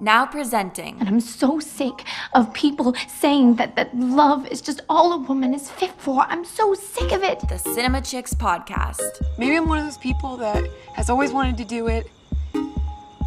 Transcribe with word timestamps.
Now 0.00 0.26
presenting. 0.26 0.98
And 0.98 1.08
I'm 1.08 1.20
so 1.20 1.60
sick 1.60 2.04
of 2.32 2.52
people 2.52 2.94
saying 3.06 3.56
that, 3.56 3.76
that 3.76 3.96
love 3.96 4.46
is 4.48 4.60
just 4.60 4.80
all 4.88 5.12
a 5.12 5.18
woman 5.18 5.54
is 5.54 5.70
fit 5.70 5.92
for. 5.98 6.22
I'm 6.22 6.44
so 6.44 6.74
sick 6.74 7.12
of 7.12 7.22
it. 7.22 7.40
The 7.48 7.58
Cinema 7.58 8.00
Chicks 8.00 8.34
podcast. 8.34 9.22
Maybe 9.38 9.56
I'm 9.56 9.68
one 9.68 9.78
of 9.78 9.84
those 9.84 9.98
people 9.98 10.36
that 10.38 10.68
has 10.94 11.10
always 11.10 11.32
wanted 11.32 11.56
to 11.58 11.64
do 11.64 11.86
it, 11.86 12.10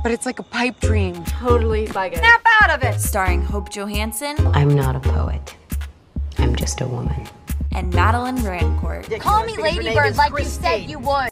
but 0.04 0.12
it's 0.12 0.26
like 0.26 0.40
a 0.40 0.44
pipe 0.44 0.80
dream. 0.82 1.24
Totally 1.24 1.88
like 1.88 2.14
it. 2.14 2.20
Snap 2.20 2.42
out 2.62 2.70
of 2.72 2.84
it! 2.84 3.00
Starring 3.00 3.42
Hope 3.42 3.70
Johansson. 3.70 4.36
I'm 4.48 4.76
not 4.76 4.96
a 4.96 5.00
poet. 5.00 5.56
I'm 6.38 6.56
just 6.56 6.82
a 6.82 6.88
woman. 6.88 7.28
And 7.72 7.94
Madeline 7.94 8.38
Rancourt. 8.38 9.20
Call 9.22 9.46
me 9.46 9.56
Ladybird 9.58 10.18
like 10.18 10.38
you 10.38 10.46
said 10.46 10.90
you 10.90 11.00
would. 11.00 11.30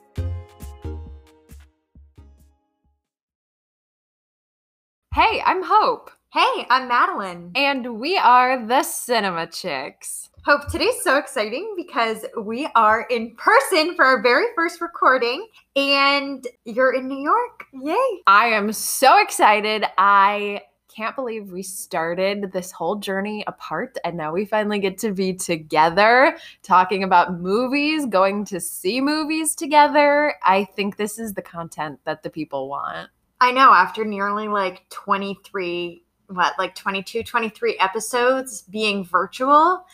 Hey, 5.15 5.41
I'm 5.45 5.63
Hope. 5.63 6.11
Hey, 6.33 6.67
I'm 6.69 6.89
Madeline. 6.89 7.53
And 7.55 8.01
we 8.01 8.17
are 8.17 8.67
the 8.67 8.83
Cinema 8.83 9.47
Chicks. 9.47 10.29
Hope, 10.43 10.67
today's 10.67 11.01
so 11.03 11.17
exciting 11.17 11.73
because 11.77 12.25
we 12.41 12.67
are 12.75 13.07
in 13.09 13.33
person 13.37 13.95
for 13.95 14.03
our 14.03 14.21
very 14.21 14.47
first 14.55 14.81
recording 14.81 15.47
and 15.77 16.45
you're 16.65 16.93
in 16.93 17.07
New 17.07 17.23
York. 17.23 17.63
Yay. 17.81 18.23
I 18.27 18.47
am 18.47 18.73
so 18.73 19.17
excited. 19.21 19.85
I 19.97 20.63
can't 20.93 21.15
believe 21.15 21.49
we 21.49 21.63
started 21.63 22.51
this 22.51 22.73
whole 22.73 22.97
journey 22.97 23.45
apart 23.47 23.97
and 24.03 24.17
now 24.17 24.33
we 24.33 24.43
finally 24.43 24.79
get 24.79 24.97
to 24.97 25.13
be 25.13 25.33
together 25.33 26.37
talking 26.61 27.05
about 27.05 27.39
movies, 27.39 28.05
going 28.05 28.43
to 28.45 28.59
see 28.59 28.99
movies 28.99 29.55
together. 29.55 30.35
I 30.43 30.65
think 30.65 30.97
this 30.97 31.19
is 31.19 31.35
the 31.35 31.41
content 31.41 32.01
that 32.03 32.21
the 32.21 32.29
people 32.29 32.67
want. 32.67 33.09
I 33.41 33.51
know 33.51 33.71
after 33.71 34.05
nearly 34.05 34.47
like 34.47 34.89
23 34.89 36.03
what 36.27 36.53
like 36.57 36.73
22 36.73 37.21
23 37.23 37.77
episodes 37.79 38.63
being 38.63 39.05
virtual 39.05 39.85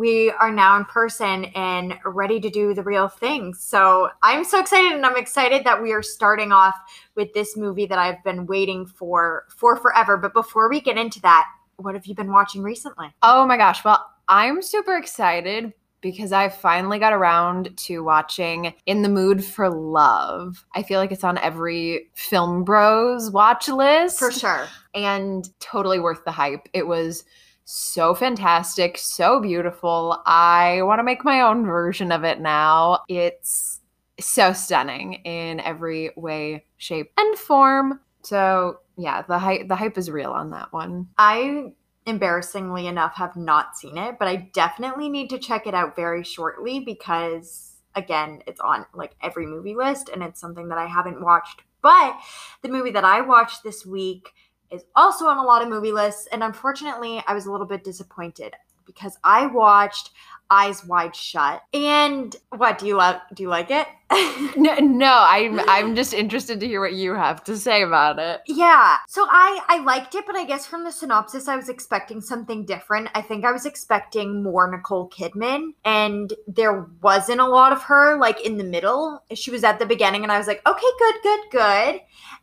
we 0.00 0.30
are 0.30 0.50
now 0.50 0.78
in 0.78 0.86
person 0.86 1.44
and 1.54 1.98
ready 2.06 2.40
to 2.40 2.48
do 2.48 2.72
the 2.72 2.82
real 2.82 3.06
thing. 3.06 3.52
So 3.52 4.08
I'm 4.22 4.44
so 4.44 4.58
excited 4.58 4.92
and 4.92 5.04
I'm 5.04 5.18
excited 5.18 5.62
that 5.64 5.82
we 5.82 5.92
are 5.92 6.02
starting 6.02 6.52
off 6.52 6.74
with 7.16 7.34
this 7.34 7.54
movie 7.54 7.84
that 7.84 7.98
I've 7.98 8.24
been 8.24 8.46
waiting 8.46 8.86
for 8.86 9.44
for 9.50 9.76
forever. 9.76 10.16
But 10.16 10.32
before 10.32 10.70
we 10.70 10.80
get 10.80 10.96
into 10.96 11.20
that, 11.20 11.46
what 11.76 11.94
have 11.94 12.06
you 12.06 12.14
been 12.14 12.32
watching 12.32 12.62
recently? 12.62 13.08
Oh 13.22 13.44
my 13.44 13.58
gosh. 13.58 13.84
Well, 13.84 14.02
I'm 14.26 14.62
super 14.62 14.96
excited 14.96 15.74
because 16.00 16.32
I 16.32 16.48
finally 16.48 16.98
got 16.98 17.12
around 17.12 17.76
to 17.76 18.02
watching 18.02 18.74
In 18.86 19.02
the 19.02 19.08
Mood 19.08 19.44
for 19.44 19.70
Love. 19.70 20.64
I 20.74 20.82
feel 20.82 20.98
like 21.00 21.12
it's 21.12 21.24
on 21.24 21.38
every 21.38 22.10
Film 22.14 22.64
Bros 22.64 23.30
watch 23.30 23.68
list. 23.68 24.18
For 24.18 24.32
sure. 24.32 24.66
And 24.94 25.48
totally 25.60 25.98
worth 26.00 26.24
the 26.24 26.32
hype. 26.32 26.68
It 26.72 26.86
was 26.86 27.24
so 27.64 28.14
fantastic, 28.14 28.98
so 28.98 29.40
beautiful. 29.40 30.22
I 30.26 30.82
want 30.82 30.98
to 30.98 31.04
make 31.04 31.24
my 31.24 31.40
own 31.40 31.64
version 31.64 32.10
of 32.10 32.24
it 32.24 32.40
now. 32.40 33.00
It's 33.08 33.80
so 34.18 34.52
stunning 34.52 35.14
in 35.24 35.60
every 35.60 36.10
way, 36.16 36.64
shape, 36.78 37.12
and 37.16 37.38
form. 37.38 38.00
So, 38.22 38.80
yeah, 38.96 39.22
the 39.22 39.38
hype 39.38 39.68
the 39.68 39.76
hype 39.76 39.96
is 39.96 40.10
real 40.10 40.32
on 40.32 40.50
that 40.50 40.72
one. 40.72 41.08
I 41.16 41.72
embarrassingly 42.10 42.86
enough 42.86 43.14
have 43.14 43.36
not 43.36 43.76
seen 43.76 43.96
it, 43.96 44.18
but 44.18 44.28
I 44.28 44.36
definitely 44.52 45.08
need 45.08 45.30
to 45.30 45.38
check 45.38 45.66
it 45.66 45.74
out 45.74 45.96
very 45.96 46.22
shortly 46.22 46.80
because 46.80 47.76
again, 47.94 48.42
it's 48.46 48.60
on 48.60 48.86
like 48.94 49.16
every 49.22 49.46
movie 49.46 49.74
list 49.74 50.10
and 50.10 50.22
it's 50.22 50.40
something 50.40 50.68
that 50.68 50.78
I 50.78 50.86
haven't 50.86 51.22
watched. 51.22 51.62
But 51.82 52.20
the 52.62 52.68
movie 52.68 52.90
that 52.92 53.04
I 53.04 53.20
watched 53.22 53.62
this 53.62 53.86
week 53.86 54.28
is 54.70 54.84
also 54.94 55.26
on 55.26 55.38
a 55.38 55.42
lot 55.42 55.62
of 55.62 55.68
movie 55.68 55.92
lists 55.92 56.28
and 56.30 56.42
unfortunately, 56.42 57.22
I 57.26 57.34
was 57.34 57.46
a 57.46 57.50
little 57.50 57.66
bit 57.66 57.82
disappointed 57.82 58.54
because 58.84 59.16
I 59.24 59.46
watched 59.46 60.10
Eyes 60.50 60.84
Wide 60.84 61.14
Shut. 61.14 61.62
And 61.72 62.34
what 62.50 62.78
do 62.78 62.86
you 62.86 62.96
like? 62.96 63.20
Do 63.34 63.42
you 63.42 63.48
like 63.48 63.70
it? 63.70 63.86
no, 64.56 64.74
no, 64.74 65.24
I'm 65.28 65.60
I'm 65.68 65.94
just 65.94 66.12
interested 66.12 66.58
to 66.60 66.66
hear 66.66 66.80
what 66.80 66.94
you 66.94 67.14
have 67.14 67.44
to 67.44 67.56
say 67.56 67.82
about 67.82 68.18
it. 68.18 68.40
Yeah. 68.46 68.96
So 69.06 69.24
I 69.30 69.60
I 69.68 69.78
liked 69.84 70.16
it, 70.16 70.24
but 70.26 70.34
I 70.34 70.44
guess 70.44 70.66
from 70.66 70.82
the 70.82 70.90
synopsis 70.90 71.46
I 71.46 71.54
was 71.54 71.68
expecting 71.68 72.20
something 72.20 72.64
different. 72.64 73.08
I 73.14 73.22
think 73.22 73.44
I 73.44 73.52
was 73.52 73.66
expecting 73.66 74.42
more 74.42 74.68
Nicole 74.68 75.08
Kidman 75.10 75.74
and 75.84 76.32
there 76.48 76.88
wasn't 77.00 77.40
a 77.40 77.46
lot 77.46 77.72
of 77.72 77.84
her 77.84 78.18
like 78.18 78.44
in 78.44 78.58
the 78.58 78.64
middle. 78.64 79.22
She 79.34 79.52
was 79.52 79.62
at 79.62 79.78
the 79.78 79.86
beginning 79.86 80.24
and 80.24 80.32
I 80.32 80.38
was 80.38 80.48
like, 80.48 80.66
"Okay, 80.66 80.90
good, 80.98 81.14
good, 81.22 81.40
good." 81.52 82.00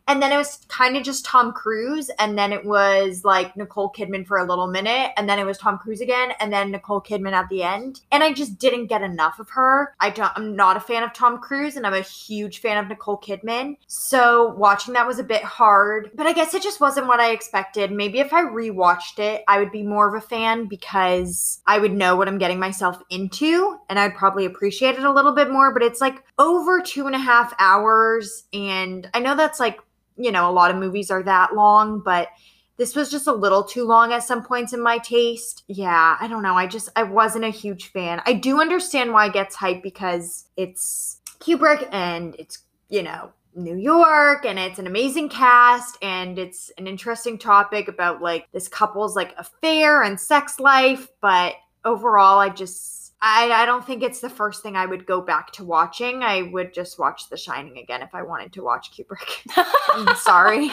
And 0.08 0.22
then 0.22 0.32
it 0.32 0.38
was 0.38 0.58
kind 0.68 0.96
of 0.96 1.02
just 1.02 1.26
Tom 1.26 1.52
Cruise 1.52 2.10
and 2.18 2.36
then 2.38 2.50
it 2.50 2.64
was 2.64 3.24
like 3.24 3.54
Nicole 3.58 3.92
Kidman 3.92 4.26
for 4.26 4.38
a 4.38 4.44
little 4.44 4.66
minute 4.66 5.12
and 5.18 5.28
then 5.28 5.38
it 5.38 5.44
was 5.44 5.58
Tom 5.58 5.76
Cruise 5.76 6.00
again 6.00 6.32
and 6.40 6.50
then 6.50 6.70
Nicole 6.70 7.02
Kidman 7.02 7.32
at 7.32 7.50
the 7.50 7.62
end. 7.62 8.00
And 8.10 8.24
I 8.24 8.32
just 8.32 8.58
didn't 8.58 8.86
get 8.86 9.02
enough 9.02 9.38
of 9.38 9.50
her. 9.50 9.94
I 10.00 10.08
don't 10.08 10.32
I'm 10.34 10.56
not 10.56 10.78
a 10.78 10.80
fan 10.80 11.02
of 11.02 11.12
Tom 11.12 11.38
Cruise 11.38 11.76
and 11.76 11.86
I'm 11.86 11.92
a 11.92 12.00
huge 12.00 12.60
fan 12.60 12.78
of 12.78 12.88
Nicole 12.88 13.18
Kidman. 13.18 13.76
So 13.86 14.54
watching 14.54 14.94
that 14.94 15.06
was 15.06 15.18
a 15.18 15.24
bit 15.24 15.44
hard, 15.44 16.10
but 16.14 16.26
I 16.26 16.32
guess 16.32 16.54
it 16.54 16.62
just 16.62 16.80
wasn't 16.80 17.06
what 17.06 17.20
I 17.20 17.32
expected. 17.32 17.92
Maybe 17.92 18.18
if 18.18 18.32
I 18.32 18.44
rewatched 18.44 19.18
it, 19.18 19.44
I 19.46 19.58
would 19.58 19.70
be 19.70 19.82
more 19.82 20.08
of 20.08 20.14
a 20.14 20.26
fan 20.26 20.68
because 20.68 21.60
I 21.66 21.78
would 21.78 21.92
know 21.92 22.16
what 22.16 22.28
I'm 22.28 22.38
getting 22.38 22.58
myself 22.58 23.02
into 23.10 23.78
and 23.90 23.98
I'd 23.98 24.14
probably 24.14 24.46
appreciate 24.46 24.94
it 24.96 25.04
a 25.04 25.12
little 25.12 25.34
bit 25.34 25.50
more. 25.50 25.70
But 25.74 25.82
it's 25.82 26.00
like 26.00 26.24
over 26.38 26.80
two 26.80 27.06
and 27.06 27.14
a 27.14 27.18
half 27.18 27.52
hours. 27.58 28.44
And 28.54 29.10
I 29.12 29.20
know 29.20 29.36
that's 29.36 29.60
like, 29.60 29.80
you 30.18 30.32
know, 30.32 30.50
a 30.50 30.52
lot 30.52 30.70
of 30.70 30.76
movies 30.76 31.10
are 31.10 31.22
that 31.22 31.54
long, 31.54 32.00
but 32.00 32.28
this 32.76 32.94
was 32.94 33.10
just 33.10 33.26
a 33.26 33.32
little 33.32 33.64
too 33.64 33.84
long 33.84 34.12
at 34.12 34.22
some 34.22 34.42
points 34.42 34.72
in 34.72 34.80
my 34.80 34.98
taste. 34.98 35.64
Yeah, 35.66 36.16
I 36.20 36.28
don't 36.28 36.42
know. 36.42 36.54
I 36.54 36.66
just 36.66 36.88
I 36.96 37.02
wasn't 37.02 37.44
a 37.44 37.50
huge 37.50 37.88
fan. 37.88 38.22
I 38.24 38.32
do 38.32 38.60
understand 38.60 39.12
why 39.12 39.26
it 39.26 39.32
gets 39.32 39.56
hype 39.56 39.82
because 39.82 40.46
it's 40.56 41.20
Kubrick 41.40 41.88
and 41.92 42.36
it's, 42.38 42.58
you 42.88 43.02
know, 43.02 43.32
New 43.54 43.76
York 43.76 44.44
and 44.46 44.58
it's 44.58 44.78
an 44.78 44.86
amazing 44.86 45.28
cast 45.28 45.98
and 46.02 46.38
it's 46.38 46.70
an 46.78 46.86
interesting 46.86 47.36
topic 47.36 47.88
about 47.88 48.22
like 48.22 48.46
this 48.52 48.68
couple's 48.68 49.16
like 49.16 49.34
affair 49.36 50.02
and 50.02 50.18
sex 50.18 50.60
life, 50.60 51.08
but 51.20 51.54
overall 51.84 52.38
I 52.38 52.48
just 52.48 52.97
I, 53.20 53.50
I 53.50 53.66
don't 53.66 53.84
think 53.84 54.02
it's 54.02 54.20
the 54.20 54.30
first 54.30 54.62
thing 54.62 54.76
I 54.76 54.86
would 54.86 55.04
go 55.04 55.20
back 55.20 55.50
to 55.52 55.64
watching. 55.64 56.22
I 56.22 56.42
would 56.42 56.72
just 56.72 56.98
watch 56.98 57.28
The 57.28 57.36
Shining 57.36 57.78
again 57.78 58.00
if 58.02 58.14
I 58.14 58.22
wanted 58.22 58.52
to 58.52 58.62
watch 58.62 58.92
Kubrick. 58.92 59.44
I'm 59.88 60.14
sorry. 60.16 60.70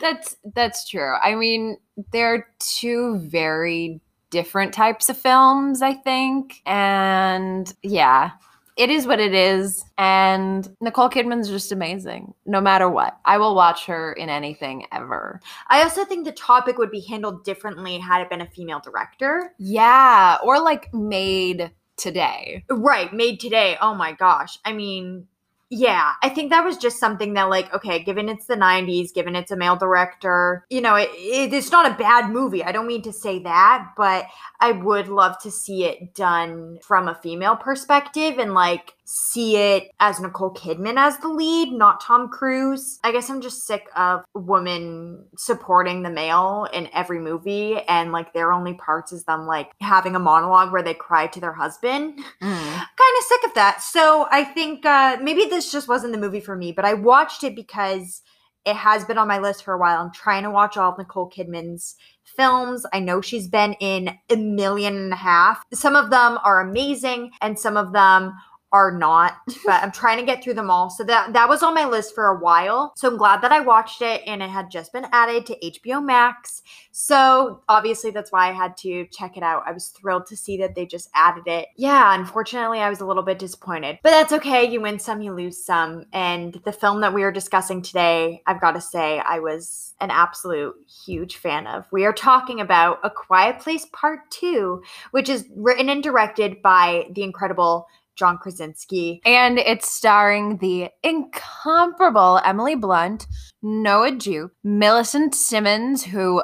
That's 0.00 0.36
that's 0.54 0.88
true. 0.88 1.14
I 1.22 1.34
mean, 1.34 1.78
they're 2.12 2.48
two 2.58 3.18
very 3.18 4.00
different 4.28 4.74
types 4.74 5.08
of 5.08 5.16
films, 5.16 5.80
I 5.80 5.94
think. 5.94 6.60
And 6.66 7.72
yeah, 7.82 8.32
it 8.80 8.88
is 8.88 9.06
what 9.06 9.20
it 9.20 9.34
is. 9.34 9.84
And 9.98 10.66
Nicole 10.80 11.10
Kidman's 11.10 11.50
just 11.50 11.70
amazing, 11.70 12.32
no 12.46 12.62
matter 12.62 12.88
what. 12.88 13.18
I 13.26 13.36
will 13.36 13.54
watch 13.54 13.84
her 13.84 14.14
in 14.14 14.30
anything 14.30 14.86
ever. 14.90 15.38
I 15.68 15.82
also 15.82 16.06
think 16.06 16.24
the 16.24 16.32
topic 16.32 16.78
would 16.78 16.90
be 16.90 17.02
handled 17.02 17.44
differently 17.44 17.98
had 17.98 18.22
it 18.22 18.30
been 18.30 18.40
a 18.40 18.46
female 18.46 18.80
director. 18.80 19.52
Yeah, 19.58 20.38
or 20.42 20.60
like 20.60 20.94
made 20.94 21.72
today. 21.98 22.64
Right, 22.70 23.12
made 23.12 23.38
today. 23.38 23.76
Oh 23.82 23.94
my 23.94 24.12
gosh. 24.12 24.58
I 24.64 24.72
mean, 24.72 25.26
yeah, 25.72 26.14
I 26.20 26.28
think 26.28 26.50
that 26.50 26.64
was 26.64 26.76
just 26.76 26.98
something 26.98 27.34
that, 27.34 27.48
like, 27.48 27.72
okay, 27.72 28.02
given 28.02 28.28
it's 28.28 28.46
the 28.46 28.56
90s, 28.56 29.14
given 29.14 29.36
it's 29.36 29.52
a 29.52 29.56
male 29.56 29.76
director, 29.76 30.66
you 30.68 30.80
know, 30.80 30.96
it, 30.96 31.08
it, 31.14 31.52
it's 31.54 31.70
not 31.70 31.88
a 31.88 31.94
bad 31.94 32.28
movie. 32.30 32.64
I 32.64 32.72
don't 32.72 32.88
mean 32.88 33.02
to 33.02 33.12
say 33.12 33.38
that, 33.44 33.92
but 33.96 34.26
I 34.58 34.72
would 34.72 35.06
love 35.06 35.38
to 35.42 35.50
see 35.50 35.84
it 35.84 36.12
done 36.16 36.80
from 36.82 37.06
a 37.06 37.14
female 37.14 37.54
perspective 37.54 38.38
and, 38.38 38.52
like, 38.52 38.94
see 39.12 39.56
it 39.56 39.90
as 39.98 40.20
Nicole 40.20 40.54
Kidman 40.54 40.96
as 40.96 41.18
the 41.18 41.28
lead, 41.28 41.72
not 41.72 42.00
Tom 42.00 42.28
Cruise. 42.28 43.00
I 43.02 43.10
guess 43.10 43.28
I'm 43.28 43.40
just 43.40 43.66
sick 43.66 43.88
of 43.96 44.22
women 44.34 45.24
supporting 45.36 46.04
the 46.04 46.10
male 46.10 46.68
in 46.72 46.88
every 46.92 47.18
movie 47.18 47.80
and 47.88 48.12
like 48.12 48.32
their 48.32 48.52
only 48.52 48.74
parts 48.74 49.10
is 49.10 49.24
them 49.24 49.48
like 49.48 49.72
having 49.80 50.14
a 50.14 50.20
monologue 50.20 50.70
where 50.70 50.82
they 50.82 50.94
cry 50.94 51.26
to 51.26 51.40
their 51.40 51.52
husband. 51.52 52.18
Mm. 52.18 52.22
kind 52.40 53.18
of 53.18 53.24
sick 53.24 53.44
of 53.46 53.54
that. 53.54 53.82
So 53.82 54.28
I 54.30 54.44
think 54.44 54.86
uh, 54.86 55.18
maybe 55.20 55.46
this 55.46 55.72
just 55.72 55.88
wasn't 55.88 56.12
the 56.12 56.18
movie 56.18 56.38
for 56.38 56.54
me, 56.54 56.70
but 56.70 56.84
I 56.84 56.94
watched 56.94 57.42
it 57.42 57.56
because 57.56 58.22
it 58.64 58.76
has 58.76 59.04
been 59.04 59.18
on 59.18 59.26
my 59.26 59.38
list 59.38 59.64
for 59.64 59.74
a 59.74 59.78
while. 59.78 60.00
I'm 60.00 60.12
trying 60.12 60.44
to 60.44 60.50
watch 60.50 60.76
all 60.76 60.92
of 60.92 60.98
Nicole 60.98 61.30
Kidman's 61.30 61.96
films. 62.24 62.86
I 62.92 63.00
know 63.00 63.20
she's 63.20 63.48
been 63.48 63.72
in 63.80 64.16
a 64.28 64.36
million 64.36 64.96
and 64.96 65.12
a 65.12 65.16
half. 65.16 65.62
Some 65.72 65.96
of 65.96 66.10
them 66.10 66.38
are 66.44 66.60
amazing, 66.60 67.32
and 67.40 67.58
some 67.58 67.76
of 67.76 67.92
them 67.92 68.34
are 68.72 68.96
not, 68.96 69.36
but 69.64 69.82
I'm 69.82 69.92
trying 69.92 70.18
to 70.18 70.24
get 70.24 70.42
through 70.42 70.54
them 70.54 70.70
all. 70.70 70.90
So 70.90 71.04
that 71.04 71.32
that 71.32 71.48
was 71.48 71.62
on 71.62 71.74
my 71.74 71.86
list 71.86 72.14
for 72.14 72.26
a 72.26 72.38
while. 72.38 72.92
So 72.96 73.08
I'm 73.08 73.16
glad 73.16 73.42
that 73.42 73.52
I 73.52 73.60
watched 73.60 74.02
it 74.02 74.22
and 74.26 74.42
it 74.42 74.50
had 74.50 74.70
just 74.70 74.92
been 74.92 75.06
added 75.12 75.46
to 75.46 75.58
HBO 75.62 76.04
Max. 76.04 76.62
So 76.92 77.62
obviously 77.68 78.10
that's 78.10 78.30
why 78.30 78.48
I 78.48 78.52
had 78.52 78.76
to 78.78 79.06
check 79.06 79.36
it 79.36 79.42
out. 79.42 79.64
I 79.66 79.72
was 79.72 79.88
thrilled 79.88 80.26
to 80.26 80.36
see 80.36 80.56
that 80.58 80.74
they 80.74 80.86
just 80.86 81.10
added 81.14 81.44
it. 81.46 81.68
Yeah, 81.76 82.14
unfortunately 82.14 82.78
I 82.78 82.90
was 82.90 83.00
a 83.00 83.06
little 83.06 83.22
bit 83.22 83.38
disappointed. 83.38 83.98
But 84.02 84.10
that's 84.10 84.32
okay. 84.34 84.64
You 84.64 84.80
win 84.80 84.98
some, 84.98 85.22
you 85.22 85.32
lose 85.32 85.64
some. 85.64 86.04
And 86.12 86.60
the 86.64 86.72
film 86.72 87.00
that 87.00 87.14
we 87.14 87.22
are 87.22 87.32
discussing 87.32 87.82
today, 87.82 88.42
I've 88.46 88.60
got 88.60 88.72
to 88.72 88.80
say 88.80 89.18
I 89.18 89.40
was 89.40 89.94
an 90.00 90.10
absolute 90.10 90.74
huge 91.04 91.36
fan 91.36 91.66
of. 91.66 91.84
We 91.92 92.04
are 92.04 92.12
talking 92.12 92.60
about 92.60 93.00
A 93.02 93.10
Quiet 93.10 93.58
Place 93.58 93.86
Part 93.92 94.30
2, 94.30 94.82
which 95.10 95.28
is 95.28 95.46
written 95.54 95.88
and 95.88 96.02
directed 96.02 96.62
by 96.62 97.08
the 97.12 97.22
incredible 97.22 97.86
John 98.20 98.38
Krasinski. 98.38 99.22
And 99.24 99.58
it's 99.58 99.90
starring 99.90 100.58
the 100.58 100.90
incomparable 101.02 102.40
Emily 102.44 102.76
Blunt, 102.76 103.26
Noah 103.62 104.12
Jupe, 104.12 104.52
Millicent 104.62 105.34
Simmons, 105.34 106.04
who 106.04 106.42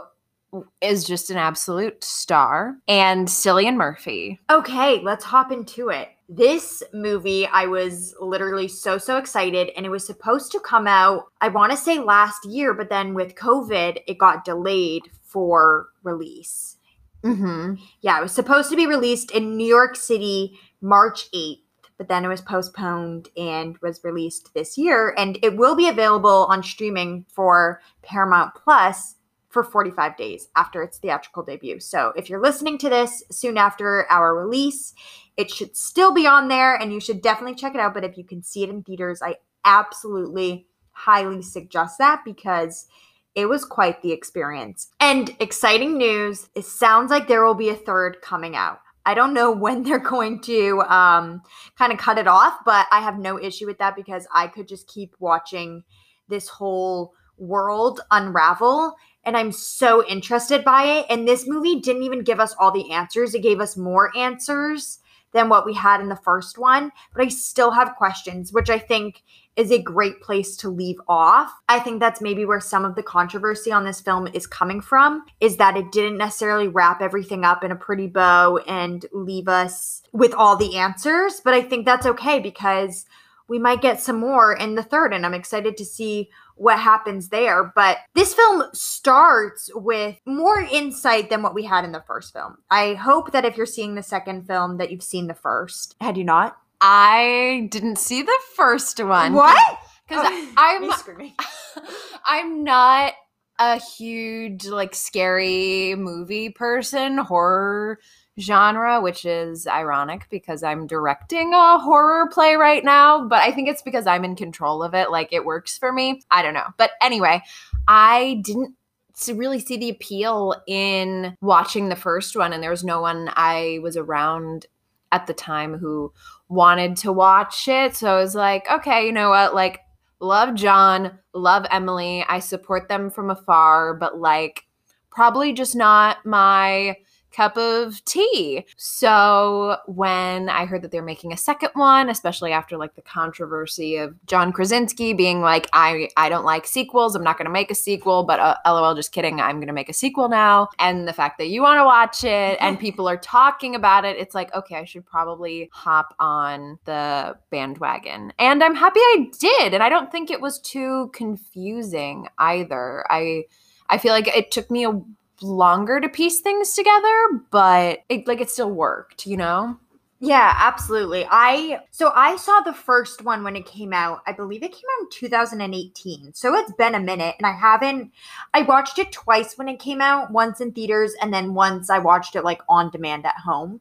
is 0.81 1.05
just 1.05 1.29
an 1.29 1.37
absolute 1.37 2.03
star, 2.03 2.79
and 2.89 3.29
Cillian 3.29 3.77
Murphy. 3.77 4.41
Okay, 4.49 5.01
let's 5.03 5.25
hop 5.25 5.53
into 5.53 5.91
it. 5.91 6.09
This 6.31 6.83
movie, 6.95 7.47
I 7.47 7.67
was 7.67 8.15
literally 8.21 8.67
so, 8.69 8.97
so 8.97 9.19
excited, 9.19 9.71
and 9.77 9.85
it 9.85 9.91
was 9.91 10.07
supposed 10.07 10.53
to 10.53 10.61
come 10.61 10.87
out, 10.87 11.25
I 11.43 11.49
want 11.49 11.73
to 11.73 11.77
say 11.77 11.99
last 11.99 12.47
year, 12.47 12.73
but 12.73 12.89
then 12.89 13.13
with 13.13 13.35
COVID, 13.35 13.99
it 14.07 14.19
got 14.19 14.47
delayed 14.47 15.03
for 15.23 15.89
release. 16.03 16.79
Mm-hmm. 17.23 17.75
Yeah, 18.01 18.19
it 18.19 18.23
was 18.23 18.33
supposed 18.33 18.71
to 18.71 18.77
be 18.77 18.87
released 18.87 19.31
in 19.31 19.57
New 19.57 19.67
York 19.67 19.95
City 19.97 20.59
March 20.81 21.31
8th, 21.33 21.63
but 21.99 22.09
then 22.09 22.25
it 22.25 22.29
was 22.29 22.41
postponed 22.41 23.29
and 23.37 23.79
was 23.79 24.05
released 24.05 24.53
this 24.55 24.77
year. 24.77 25.15
And 25.17 25.39
it 25.43 25.57
will 25.57 25.75
be 25.75 25.89
available 25.89 26.47
on 26.49 26.63
streaming 26.63 27.25
for 27.29 27.81
Paramount 28.03 28.55
Plus 28.55 29.15
for 29.49 29.65
45 29.65 30.17
days 30.17 30.49
after 30.57 30.83
its 30.83 30.99
theatrical 30.99 31.43
debut. 31.43 31.81
So 31.81 32.13
if 32.17 32.29
you're 32.29 32.43
listening 32.43 32.77
to 32.79 32.91
this 32.91 33.23
soon 33.31 33.57
after 33.57 34.07
our 34.11 34.35
release, 34.35 34.95
it 35.37 35.51
should 35.51 35.77
still 35.77 36.13
be 36.13 36.27
on 36.27 36.49
there 36.49 36.75
and 36.75 36.93
you 36.93 37.01
should 37.01 37.23
definitely 37.23 37.55
check 37.55 37.75
it 37.75 37.81
out. 37.81 37.95
But 37.95 38.05
if 38.05 38.19
you 38.19 38.25
can 38.25 38.43
see 38.43 38.63
it 38.65 38.69
in 38.69 38.83
theaters, 38.83 39.23
I 39.23 39.37
absolutely 39.65 40.67
highly 40.93 41.43
suggest 41.43 41.99
that 41.99 42.23
because 42.25 42.87
it 43.35 43.47
was 43.47 43.65
quite 43.65 44.03
the 44.03 44.13
experience. 44.13 44.89
And 44.99 45.37
exciting 45.41 45.99
news, 45.99 46.49
it 46.55 46.65
sounds 46.65 47.11
like 47.11 47.29
there 47.29 47.45
will 47.45 47.55
be 47.55 47.69
a 47.69 47.75
third 47.75 48.23
coming 48.23 48.57
out. 48.57 48.81
I 49.07 49.15
don't 49.15 49.33
know 49.33 49.53
when 49.53 49.85
they're 49.85 49.99
going 49.99 50.41
to 50.43 50.83
um, 50.83 51.43
kind 51.79 51.93
of 51.93 51.99
cut 51.99 52.19
it 52.19 52.27
off, 52.27 52.59
but 52.65 52.87
I 52.91 53.01
have 53.01 53.19
no 53.19 53.39
issue 53.41 53.65
with 53.65 53.79
that 53.79 53.97
because 53.97 54.27
I 54.35 54.49
could 54.49 54.69
just 54.69 54.89
keep 54.89 55.15
watching 55.21 55.85
this 56.29 56.49
whole 56.49 57.15
world 57.39 58.01
unravel. 58.11 58.95
And 59.25 59.37
I'm 59.37 59.53
so 59.53 60.05
interested 60.07 60.65
by 60.65 60.85
it. 60.85 61.07
And 61.09 61.27
this 61.27 61.47
movie 61.47 61.81
didn't 61.81 62.03
even 62.03 62.25
give 62.25 62.41
us 62.41 62.55
all 62.59 62.73
the 62.73 62.91
answers, 62.91 63.35
it 63.35 63.43
gave 63.43 63.61
us 63.61 63.77
more 63.77 64.15
answers 64.17 64.99
than 65.33 65.49
what 65.49 65.67
we 65.67 65.75
had 65.75 66.01
in 66.01 66.09
the 66.09 66.17
first 66.17 66.59
one. 66.59 66.91
But 67.15 67.25
I 67.25 67.29
still 67.29 67.71
have 67.71 67.97
questions, 67.97 68.53
which 68.53 68.71
I 68.71 68.79
think 68.79 69.23
is 69.57 69.71
a 69.71 69.83
great 69.83 70.21
place 70.21 70.57
to 70.57 70.69
leave 70.69 71.01
off. 71.09 71.51
I 71.69 71.81
think 71.81 72.01
that's 72.01 72.21
maybe 72.21 72.45
where 72.45 72.61
some 72.61 72.85
of 72.85 72.95
the 72.95 73.03
controversy 73.03 73.73
on 73.73 73.85
this 73.85 74.01
film 74.01 74.29
is 74.29 74.47
coming 74.47 74.81
from 74.81 75.25
is 75.41 75.57
that 75.57 75.77
it 75.77 75.93
didn't 75.93 76.19
necessarily 76.19 76.69
wrap 76.69 77.01
everything 77.01 77.45
up 77.45 77.65
in 77.65 77.73
a 77.73 77.77
pretty 77.77 78.07
bow 78.07 78.59
and 78.67 79.07
leave 79.13 79.49
us 79.49 80.03
with 80.13 80.35
all 80.35 80.57
the 80.57 80.77
answers, 80.77 81.41
but 81.43 81.55
I 81.55 81.63
think 81.63 81.87
that's 81.87 82.07
okay 82.07 82.39
because 82.39 83.07
we 83.49 83.59
might 83.59 83.81
get 83.81 84.01
some 84.01 84.19
more 84.19 84.53
in 84.53 84.75
the 84.75 84.83
third 84.83 85.15
and 85.15 85.25
I'm 85.25 85.35
excited 85.35 85.77
to 85.77 85.85
see 85.85 86.31
what 86.57 86.79
happens 86.79 87.29
there. 87.29 87.73
But 87.75 87.99
this 88.15 88.35
film 88.35 88.65
starts 88.73 89.71
with 89.75 90.17
more 90.27 90.61
insight 90.61 91.31
than 91.31 91.43
what 91.43 91.55
we 91.55 91.65
had 91.65 91.85
in 91.85 91.93
the 91.93 92.03
first 92.07 92.33
film. 92.33 92.59
I 92.71 92.95
hope 92.95 93.33
that 93.33 93.45
if 93.45 93.57
you're 93.57 93.67
seeing 93.67 93.95
the 93.95 94.03
second 94.03 94.47
film 94.47 94.79
that 94.79 94.91
you've 94.91 95.03
seen 95.03 95.27
the 95.29 95.35
first. 95.35 95.95
Had 96.01 96.17
you 96.17 96.25
not? 96.25 96.59
I 96.81 97.69
didn't 97.71 97.97
see 97.99 98.23
the 98.23 98.39
first 98.55 99.03
one. 99.03 99.35
What? 99.35 99.79
Because 100.09 100.27
Oh, 100.29 100.53
I'm 100.57 100.93
screaming. 100.93 101.35
I'm 102.27 102.65
not 102.65 103.15
a 103.59 103.81
huge 103.81 104.67
like 104.67 104.95
scary 104.95 105.95
movie 105.97 106.51
person, 106.51 107.19
horror 107.19 107.99
genre, 108.39 109.01
which 109.01 109.25
is 109.25 109.67
ironic 109.67 110.27
because 110.31 110.63
I'm 110.63 110.87
directing 110.87 111.55
a 111.55 111.79
horror 111.79 112.29
play 112.31 112.55
right 112.55 112.85
now, 112.85 113.27
but 113.27 113.39
I 113.39 113.51
think 113.51 113.69
it's 113.69 113.83
because 113.83 114.07
I'm 114.07 114.25
in 114.25 114.37
control 114.37 114.83
of 114.83 114.95
it. 114.95 115.11
Like 115.11 115.33
it 115.33 115.45
works 115.45 115.79
for 115.79 115.91
me. 115.93 116.23
I 116.31 116.43
don't 116.43 116.55
know. 116.55 116.69
But 116.77 116.91
anyway, 117.01 117.43
I 117.89 118.41
didn't 118.45 118.75
to 119.23 119.35
really 119.35 119.59
see 119.59 119.79
the 119.79 119.89
appeal 119.89 120.55
in 120.67 121.35
watching 121.41 121.89
the 121.89 121.97
first 121.97 122.37
one 122.37 122.53
and 122.53 122.63
there 122.63 122.71
was 122.71 122.85
no 122.85 123.01
one 123.01 123.31
I 123.35 123.79
was 123.83 123.97
around 123.97 124.67
at 125.13 125.27
the 125.27 125.35
time 125.35 125.79
who 125.79 126.13
wanted 126.49 126.97
to 126.99 127.13
watch 127.13 127.69
it. 127.69 127.97
So 127.97 128.17
I 128.17 128.21
was 128.21 128.35
like, 128.35 128.71
okay, 128.71 129.07
you 129.07 129.13
know 129.13 129.31
what? 129.31 129.55
Like 129.55 129.81
love 130.21 130.55
John, 130.55 131.19
love 131.35 131.67
Emily. 131.71 132.25
I 132.29 132.41
support 132.41 132.89
them 132.89 133.11
from 133.11 133.31
afar, 133.31 133.95
but 133.95 134.19
like 134.19 134.63
probably 135.11 135.53
just 135.53 135.75
not 135.75 136.25
my 136.25 136.97
cup 137.37 137.57
of 137.59 138.03
tea. 138.07 138.65
So 138.77 139.77
when 139.87 140.49
I 140.49 140.65
heard 140.65 140.81
that 140.83 140.91
they're 140.91 141.03
making 141.03 141.33
a 141.33 141.37
second 141.37 141.71
one, 141.75 142.09
especially 142.09 142.53
after 142.53 142.79
like 142.79 142.95
the 142.95 143.03
controversy 143.03 143.97
of 143.97 144.15
John 144.27 144.53
Krasinski 144.53 145.13
being 145.13 145.43
like, 145.43 145.69
I 145.75 146.09
I 146.17 146.31
don't 146.31 146.47
like 146.47 146.67
sequels, 146.67 147.15
I'm 147.15 147.23
not 147.23 147.37
going 147.37 147.47
to 147.47 147.53
make 147.53 147.71
a 147.71 147.75
sequel, 147.75 148.25
but 148.25 148.41
uh, 148.41 148.57
lol, 148.65 148.95
just 148.95 149.13
kidding, 149.13 149.41
I'm 149.41 149.57
going 149.57 149.67
to 149.67 149.75
make 149.75 149.91
a 149.91 149.93
sequel 149.93 150.29
now. 150.29 150.69
And 150.79 151.07
the 151.07 151.13
fact 151.13 151.37
that 151.39 151.49
you 151.49 151.61
want 151.61 151.79
to 151.79 151.85
watch 151.85 152.25
it 152.25 152.57
and 152.61 152.81
people 152.81 153.07
are 153.07 153.19
talking 153.19 153.75
about 153.75 154.05
it, 154.05 154.17
it's 154.17 154.35
like, 154.35 154.55
okay, 154.55 154.77
I 154.77 154.85
should 154.85 155.05
probably 155.05 155.69
hop 155.73 156.15
on 156.19 156.79
the 156.87 157.37
bandwagon. 157.51 158.33
And 158.39 158.65
I'm 158.65 158.75
happy 158.75 159.01
I 159.01 159.31
did, 159.39 159.75
and 159.75 159.83
I 159.83 159.91
don't 159.91 160.11
think 160.11 160.31
it 160.31 160.41
was 160.41 160.59
too 160.59 161.11
confusing 161.13 162.29
either. 162.39 163.05
I 163.11 163.45
I 163.89 163.99
feel 163.99 164.13
like 164.13 164.27
it 164.29 164.51
took 164.51 164.71
me 164.71 164.85
a 164.85 165.01
longer 165.43 166.01
to 166.01 166.09
piece 166.09 166.41
things 166.41 166.73
together, 166.75 167.43
but 167.51 168.01
it 168.09 168.27
like 168.27 168.41
it 168.41 168.51
still 168.51 168.71
worked, 168.71 169.27
you 169.27 169.37
know? 169.37 169.79
Yeah, 170.19 170.55
absolutely. 170.57 171.27
I 171.31 171.81
so 171.91 172.11
I 172.15 172.37
saw 172.37 172.61
the 172.61 172.73
first 172.73 173.23
one 173.23 173.45
when 173.45 173.55
it 173.55 173.67
came 173.67 173.93
out. 173.93 174.23
I 174.27 174.33
believe 174.33 174.63
it 174.63 174.73
came 174.73 174.89
out 174.97 175.03
in 175.03 175.11
2018. 175.11 176.33
So 176.33 176.55
it's 176.55 176.73
been 176.73 176.95
a 176.95 177.01
minute 177.01 177.35
and 177.39 177.47
I 177.47 177.53
haven't 177.53 178.13
I 178.55 178.63
watched 178.63 178.99
it 178.99 179.13
twice 179.13 179.59
when 179.59 179.69
it 179.69 179.79
came 179.79 180.01
out, 180.01 180.31
once 180.31 180.61
in 180.63 180.73
theaters 180.73 181.15
and 181.21 181.35
then 181.35 181.53
once 181.53 181.91
I 181.91 181.99
watched 181.99 182.35
it 182.35 182.45
like 182.45 182.63
on 182.67 182.91
demand 182.91 183.27
at 183.27 183.37
home. 183.37 183.81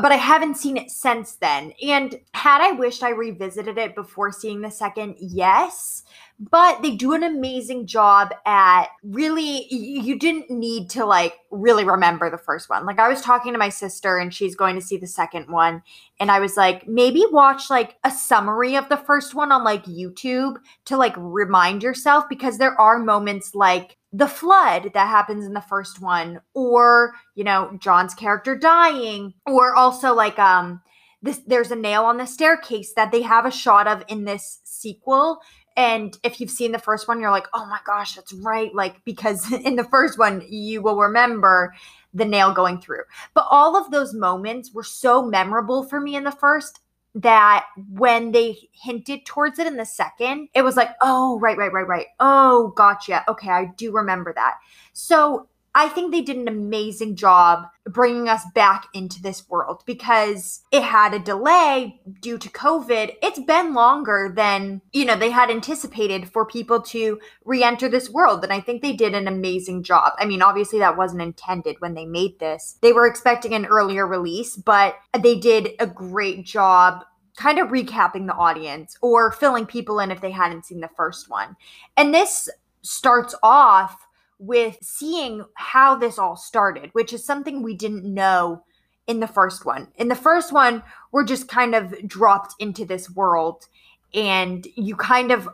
But 0.00 0.12
I 0.12 0.16
haven't 0.16 0.56
seen 0.56 0.76
it 0.76 0.90
since 0.90 1.34
then. 1.36 1.72
And 1.82 2.18
had 2.32 2.60
I 2.60 2.72
wished 2.72 3.02
I 3.02 3.10
revisited 3.10 3.76
it 3.76 3.94
before 3.94 4.32
seeing 4.32 4.60
the 4.60 4.70
second, 4.70 5.16
yes. 5.18 6.04
But 6.38 6.80
they 6.80 6.96
do 6.96 7.12
an 7.12 7.22
amazing 7.22 7.86
job 7.86 8.32
at 8.46 8.86
really, 9.02 9.66
you 9.72 10.18
didn't 10.18 10.50
need 10.50 10.88
to 10.90 11.04
like 11.04 11.34
really 11.50 11.84
remember 11.84 12.30
the 12.30 12.38
first 12.38 12.70
one. 12.70 12.86
Like, 12.86 12.98
I 12.98 13.08
was 13.08 13.20
talking 13.20 13.52
to 13.52 13.58
my 13.58 13.68
sister 13.68 14.16
and 14.16 14.32
she's 14.32 14.56
going 14.56 14.74
to 14.74 14.80
see 14.80 14.96
the 14.96 15.06
second 15.06 15.48
one. 15.48 15.82
And 16.18 16.30
I 16.30 16.40
was 16.40 16.56
like, 16.56 16.88
maybe 16.88 17.24
watch 17.30 17.68
like 17.68 17.96
a 18.04 18.10
summary 18.10 18.76
of 18.76 18.88
the 18.88 18.96
first 18.96 19.34
one 19.34 19.52
on 19.52 19.64
like 19.64 19.84
YouTube 19.84 20.56
to 20.86 20.96
like 20.96 21.14
remind 21.18 21.82
yourself 21.82 22.24
because 22.28 22.56
there 22.56 22.80
are 22.80 22.98
moments 22.98 23.54
like 23.54 23.98
the 24.12 24.28
flood 24.28 24.90
that 24.94 25.08
happens 25.08 25.44
in 25.44 25.52
the 25.52 25.60
first 25.60 26.00
one 26.00 26.40
or 26.54 27.14
you 27.34 27.44
know 27.44 27.76
john's 27.78 28.14
character 28.14 28.56
dying 28.56 29.32
or 29.46 29.74
also 29.74 30.14
like 30.14 30.38
um 30.38 30.80
this 31.22 31.38
there's 31.46 31.70
a 31.70 31.76
nail 31.76 32.04
on 32.04 32.16
the 32.16 32.26
staircase 32.26 32.92
that 32.94 33.12
they 33.12 33.22
have 33.22 33.46
a 33.46 33.50
shot 33.50 33.86
of 33.86 34.02
in 34.08 34.24
this 34.24 34.60
sequel 34.64 35.40
and 35.76 36.18
if 36.24 36.40
you've 36.40 36.50
seen 36.50 36.72
the 36.72 36.78
first 36.78 37.06
one 37.06 37.20
you're 37.20 37.30
like 37.30 37.46
oh 37.54 37.66
my 37.66 37.78
gosh 37.86 38.14
that's 38.14 38.32
right 38.32 38.74
like 38.74 38.96
because 39.04 39.52
in 39.64 39.76
the 39.76 39.84
first 39.84 40.18
one 40.18 40.42
you 40.48 40.82
will 40.82 40.96
remember 40.96 41.72
the 42.12 42.24
nail 42.24 42.52
going 42.52 42.80
through. 42.80 43.02
But 43.34 43.46
all 43.50 43.76
of 43.76 43.90
those 43.90 44.14
moments 44.14 44.72
were 44.72 44.84
so 44.84 45.22
memorable 45.22 45.84
for 45.84 46.00
me 46.00 46.16
in 46.16 46.24
the 46.24 46.32
first 46.32 46.80
that 47.14 47.66
when 47.90 48.32
they 48.32 48.56
hinted 48.72 49.26
towards 49.26 49.58
it 49.58 49.66
in 49.66 49.76
the 49.76 49.84
second, 49.84 50.48
it 50.54 50.62
was 50.62 50.76
like, 50.76 50.90
oh, 51.00 51.38
right, 51.40 51.56
right, 51.58 51.72
right, 51.72 51.86
right. 51.86 52.06
Oh, 52.20 52.72
gotcha. 52.76 53.24
Okay, 53.28 53.50
I 53.50 53.66
do 53.76 53.92
remember 53.92 54.32
that. 54.34 54.58
So 54.92 55.48
I 55.74 55.88
think 55.88 56.10
they 56.10 56.20
did 56.20 56.36
an 56.36 56.48
amazing 56.48 57.16
job 57.16 57.66
bringing 57.86 58.28
us 58.28 58.42
back 58.54 58.86
into 58.92 59.22
this 59.22 59.48
world 59.48 59.82
because 59.86 60.62
it 60.72 60.82
had 60.82 61.14
a 61.14 61.18
delay 61.18 62.00
due 62.20 62.38
to 62.38 62.48
COVID. 62.48 63.14
It's 63.22 63.40
been 63.40 63.72
longer 63.72 64.32
than, 64.34 64.80
you 64.92 65.04
know, 65.04 65.16
they 65.16 65.30
had 65.30 65.50
anticipated 65.50 66.28
for 66.28 66.44
people 66.44 66.82
to 66.82 67.20
re 67.44 67.62
enter 67.62 67.88
this 67.88 68.10
world. 68.10 68.42
And 68.42 68.52
I 68.52 68.60
think 68.60 68.82
they 68.82 68.92
did 68.92 69.14
an 69.14 69.28
amazing 69.28 69.82
job. 69.84 70.12
I 70.18 70.24
mean, 70.24 70.42
obviously, 70.42 70.80
that 70.80 70.96
wasn't 70.96 71.22
intended 71.22 71.76
when 71.80 71.94
they 71.94 72.06
made 72.06 72.38
this. 72.40 72.78
They 72.82 72.92
were 72.92 73.06
expecting 73.06 73.54
an 73.54 73.66
earlier 73.66 74.06
release, 74.06 74.56
but 74.56 74.96
they 75.18 75.38
did 75.38 75.70
a 75.78 75.86
great 75.86 76.44
job 76.44 77.04
kind 77.36 77.58
of 77.58 77.68
recapping 77.68 78.26
the 78.26 78.34
audience 78.34 78.96
or 79.00 79.32
filling 79.32 79.66
people 79.66 80.00
in 80.00 80.10
if 80.10 80.20
they 80.20 80.32
hadn't 80.32 80.66
seen 80.66 80.80
the 80.80 80.90
first 80.96 81.30
one. 81.30 81.56
And 81.96 82.12
this 82.12 82.48
starts 82.82 83.34
off 83.42 84.06
with 84.40 84.78
seeing 84.82 85.44
how 85.54 85.94
this 85.94 86.18
all 86.18 86.34
started, 86.34 86.90
which 86.92 87.12
is 87.12 87.24
something 87.24 87.62
we 87.62 87.74
didn't 87.74 88.04
know 88.04 88.64
in 89.06 89.20
the 89.20 89.28
first 89.28 89.64
one. 89.64 89.88
In 89.96 90.08
the 90.08 90.14
first 90.14 90.52
one, 90.52 90.82
we're 91.12 91.24
just 91.24 91.46
kind 91.46 91.74
of 91.74 92.08
dropped 92.08 92.54
into 92.58 92.84
this 92.84 93.10
world 93.10 93.66
and 94.14 94.66
you 94.74 94.96
kind 94.96 95.30
of 95.30 95.48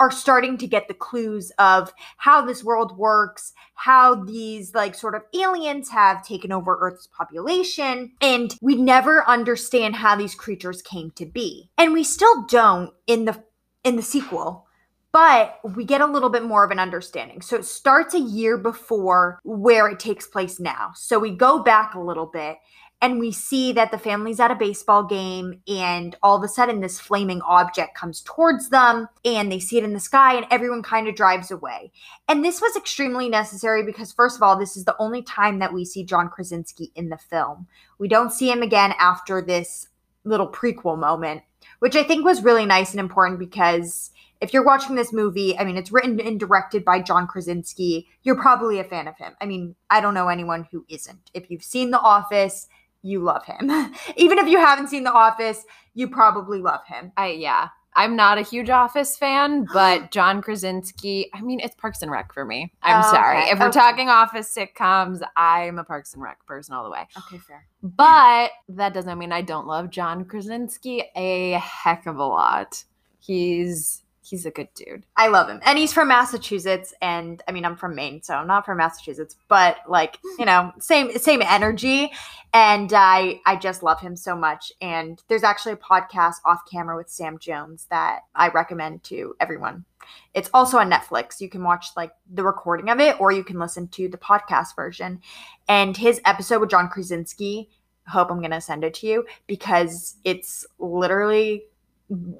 are 0.00 0.10
starting 0.10 0.56
to 0.56 0.66
get 0.66 0.88
the 0.88 0.94
clues 0.94 1.52
of 1.58 1.92
how 2.16 2.44
this 2.44 2.64
world 2.64 2.96
works, 2.96 3.52
how 3.74 4.14
these 4.14 4.74
like 4.74 4.94
sort 4.94 5.14
of 5.14 5.22
aliens 5.34 5.90
have 5.90 6.24
taken 6.26 6.50
over 6.50 6.78
Earth's 6.80 7.06
population, 7.06 8.12
and 8.22 8.56
we 8.62 8.74
never 8.74 9.28
understand 9.28 9.96
how 9.96 10.16
these 10.16 10.34
creatures 10.34 10.80
came 10.80 11.10
to 11.10 11.26
be. 11.26 11.68
And 11.76 11.92
we 11.92 12.02
still 12.02 12.46
don't 12.46 12.94
in 13.06 13.26
the 13.26 13.44
in 13.84 13.96
the 13.96 14.02
sequel 14.02 14.66
but 15.12 15.58
we 15.76 15.84
get 15.84 16.00
a 16.00 16.06
little 16.06 16.30
bit 16.30 16.44
more 16.44 16.64
of 16.64 16.70
an 16.70 16.78
understanding. 16.78 17.40
So 17.42 17.56
it 17.56 17.64
starts 17.64 18.14
a 18.14 18.20
year 18.20 18.56
before 18.56 19.40
where 19.44 19.88
it 19.88 19.98
takes 19.98 20.26
place 20.26 20.60
now. 20.60 20.92
So 20.94 21.18
we 21.18 21.30
go 21.30 21.62
back 21.62 21.94
a 21.94 22.00
little 22.00 22.26
bit 22.26 22.58
and 23.02 23.18
we 23.18 23.32
see 23.32 23.72
that 23.72 23.90
the 23.90 23.98
family's 23.98 24.40
at 24.40 24.50
a 24.50 24.54
baseball 24.54 25.02
game 25.02 25.62
and 25.66 26.16
all 26.22 26.36
of 26.36 26.44
a 26.44 26.48
sudden 26.48 26.80
this 26.80 27.00
flaming 27.00 27.40
object 27.42 27.96
comes 27.96 28.22
towards 28.22 28.68
them 28.68 29.08
and 29.24 29.50
they 29.50 29.58
see 29.58 29.78
it 29.78 29.84
in 29.84 29.94
the 29.94 30.00
sky 30.00 30.34
and 30.34 30.46
everyone 30.50 30.82
kind 30.82 31.08
of 31.08 31.14
drives 31.14 31.50
away 31.50 31.90
and 32.28 32.44
this 32.44 32.60
was 32.60 32.76
extremely 32.76 33.28
necessary 33.28 33.82
because 33.82 34.12
first 34.12 34.36
of 34.36 34.42
all 34.42 34.58
this 34.58 34.76
is 34.76 34.84
the 34.84 34.96
only 34.98 35.22
time 35.22 35.58
that 35.58 35.72
we 35.72 35.84
see 35.84 36.04
john 36.04 36.28
krasinski 36.28 36.92
in 36.94 37.08
the 37.08 37.18
film 37.18 37.66
we 37.98 38.08
don't 38.08 38.32
see 38.32 38.50
him 38.50 38.62
again 38.62 38.92
after 38.98 39.40
this 39.40 39.88
little 40.24 40.48
prequel 40.48 40.98
moment 40.98 41.42
which 41.78 41.96
i 41.96 42.02
think 42.02 42.24
was 42.24 42.42
really 42.42 42.66
nice 42.66 42.90
and 42.90 43.00
important 43.00 43.38
because 43.38 44.10
if 44.40 44.52
you're 44.52 44.64
watching 44.64 44.94
this 44.96 45.12
movie, 45.12 45.58
I 45.58 45.64
mean, 45.64 45.76
it's 45.76 45.92
written 45.92 46.20
and 46.20 46.40
directed 46.40 46.84
by 46.84 47.00
John 47.02 47.26
Krasinski. 47.26 48.08
You're 48.22 48.40
probably 48.40 48.78
a 48.78 48.84
fan 48.84 49.06
of 49.08 49.16
him. 49.16 49.34
I 49.40 49.46
mean, 49.46 49.74
I 49.90 50.00
don't 50.00 50.14
know 50.14 50.28
anyone 50.28 50.66
who 50.70 50.84
isn't. 50.88 51.30
If 51.34 51.50
you've 51.50 51.62
seen 51.64 51.90
The 51.90 52.00
Office, 52.00 52.66
you 53.02 53.20
love 53.22 53.44
him. 53.44 53.70
Even 54.16 54.38
if 54.38 54.48
you 54.48 54.58
haven't 54.58 54.88
seen 54.88 55.04
The 55.04 55.12
Office, 55.12 55.64
you 55.94 56.08
probably 56.08 56.60
love 56.60 56.80
him. 56.86 57.12
I 57.16 57.28
yeah. 57.32 57.68
I'm 57.96 58.14
not 58.14 58.38
a 58.38 58.42
huge 58.42 58.70
Office 58.70 59.16
fan, 59.16 59.66
but 59.72 60.12
John 60.12 60.40
Krasinski, 60.42 61.28
I 61.34 61.40
mean, 61.40 61.58
it's 61.58 61.74
Parks 61.74 62.02
and 62.02 62.10
Rec 62.10 62.32
for 62.32 62.44
me. 62.44 62.72
I'm 62.84 63.02
Oh, 63.04 63.10
sorry. 63.10 63.38
okay, 63.42 63.50
If 63.50 63.58
we're 63.58 63.66
okay. 63.66 63.80
talking 63.80 64.08
Office 64.08 64.54
sitcoms, 64.56 65.22
I'm 65.36 65.76
a 65.78 65.82
Parks 65.84 66.14
and 66.14 66.22
Rec 66.22 66.46
person 66.46 66.72
all 66.74 66.84
the 66.84 66.90
way. 66.90 67.08
Okay, 67.18 67.38
fair. 67.38 67.66
But 67.82 68.52
that 68.68 68.94
doesn't 68.94 69.18
mean 69.18 69.32
I 69.32 69.42
don't 69.42 69.66
love 69.66 69.90
John 69.90 70.24
Krasinski 70.24 71.02
a 71.16 71.52
heck 71.58 72.06
of 72.06 72.16
a 72.16 72.24
lot. 72.24 72.84
He's 73.18 74.04
he's 74.30 74.46
a 74.46 74.50
good 74.50 74.68
dude. 74.74 75.04
I 75.16 75.26
love 75.26 75.48
him. 75.48 75.60
And 75.64 75.76
he's 75.76 75.92
from 75.92 76.08
Massachusetts 76.08 76.94
and 77.02 77.42
I 77.48 77.52
mean 77.52 77.64
I'm 77.64 77.76
from 77.76 77.96
Maine, 77.96 78.22
so 78.22 78.34
I'm 78.34 78.46
not 78.46 78.64
from 78.64 78.78
Massachusetts, 78.78 79.36
but 79.48 79.78
like, 79.88 80.18
you 80.38 80.44
know, 80.44 80.72
same 80.78 81.10
same 81.18 81.42
energy 81.42 82.12
and 82.54 82.92
I 82.92 83.40
I 83.44 83.56
just 83.56 83.82
love 83.82 84.00
him 84.00 84.14
so 84.14 84.36
much 84.36 84.72
and 84.80 85.20
there's 85.28 85.42
actually 85.42 85.72
a 85.72 85.76
podcast 85.76 86.36
off 86.44 86.60
camera 86.70 86.96
with 86.96 87.10
Sam 87.10 87.38
Jones 87.38 87.86
that 87.90 88.20
I 88.34 88.48
recommend 88.50 89.02
to 89.04 89.34
everyone. 89.40 89.84
It's 90.32 90.50
also 90.54 90.78
on 90.78 90.90
Netflix. 90.90 91.40
You 91.40 91.48
can 91.48 91.64
watch 91.64 91.88
like 91.96 92.12
the 92.32 92.44
recording 92.44 92.88
of 92.88 93.00
it 93.00 93.20
or 93.20 93.32
you 93.32 93.42
can 93.42 93.58
listen 93.58 93.88
to 93.88 94.08
the 94.08 94.16
podcast 94.16 94.76
version. 94.76 95.20
And 95.68 95.96
his 95.96 96.20
episode 96.24 96.60
with 96.60 96.70
John 96.70 96.88
Krasinski, 96.88 97.68
hope 98.06 98.30
I'm 98.30 98.38
going 98.38 98.50
to 98.50 98.60
send 98.60 98.84
it 98.84 98.94
to 98.94 99.06
you 99.06 99.26
because 99.46 100.16
it's 100.24 100.66
literally 100.78 101.64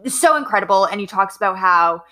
so 0.07 0.37
incredible 0.37 0.85
and 0.85 1.01
he 1.01 1.07
talks 1.07 1.37
about 1.37 1.59
how 1.59 2.03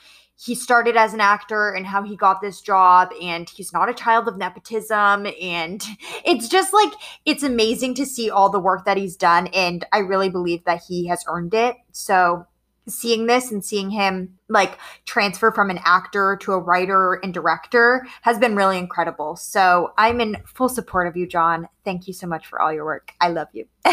he 0.40 0.54
started 0.54 0.96
as 0.96 1.14
an 1.14 1.20
actor 1.20 1.70
and 1.70 1.84
how 1.84 2.02
he 2.02 2.16
got 2.16 2.40
this 2.40 2.60
job 2.60 3.10
and 3.20 3.50
he's 3.50 3.72
not 3.72 3.88
a 3.88 3.94
child 3.94 4.28
of 4.28 4.36
nepotism 4.36 5.26
and 5.40 5.82
it's 6.24 6.48
just 6.48 6.72
like 6.72 6.92
it's 7.26 7.42
amazing 7.42 7.94
to 7.94 8.06
see 8.06 8.30
all 8.30 8.48
the 8.48 8.60
work 8.60 8.84
that 8.84 8.96
he's 8.96 9.16
done 9.16 9.48
and 9.48 9.84
I 9.92 9.98
really 9.98 10.28
believe 10.28 10.64
that 10.64 10.82
he 10.86 11.06
has 11.08 11.24
earned 11.28 11.54
it. 11.54 11.76
So 11.92 12.46
seeing 12.86 13.26
this 13.26 13.50
and 13.50 13.64
seeing 13.64 13.90
him 13.90 14.38
like 14.49 14.78
transfer 15.05 15.52
from 15.52 15.71
an 15.71 15.78
actor 15.85 16.37
to 16.43 16.52
a 16.52 16.59
writer 16.59 17.14
and 17.23 17.35
director 17.35 18.07
has 18.23 18.38
been 18.38 18.57
really 18.57 18.78
incredible. 18.78 19.37
So 19.37 19.93
I'm 19.99 20.21
in 20.21 20.37
full 20.47 20.69
support 20.69 21.07
of 21.07 21.17
you, 21.17 21.26
John. 21.26 21.69
Thank 21.85 22.07
you 22.07 22.12
so 22.12 22.26
much 22.26 22.47
for 22.47 22.61
all 22.61 22.73
your 22.73 22.85
work. 22.85 23.12
I 23.21 23.28
love 23.28 23.49
you. 23.52 23.67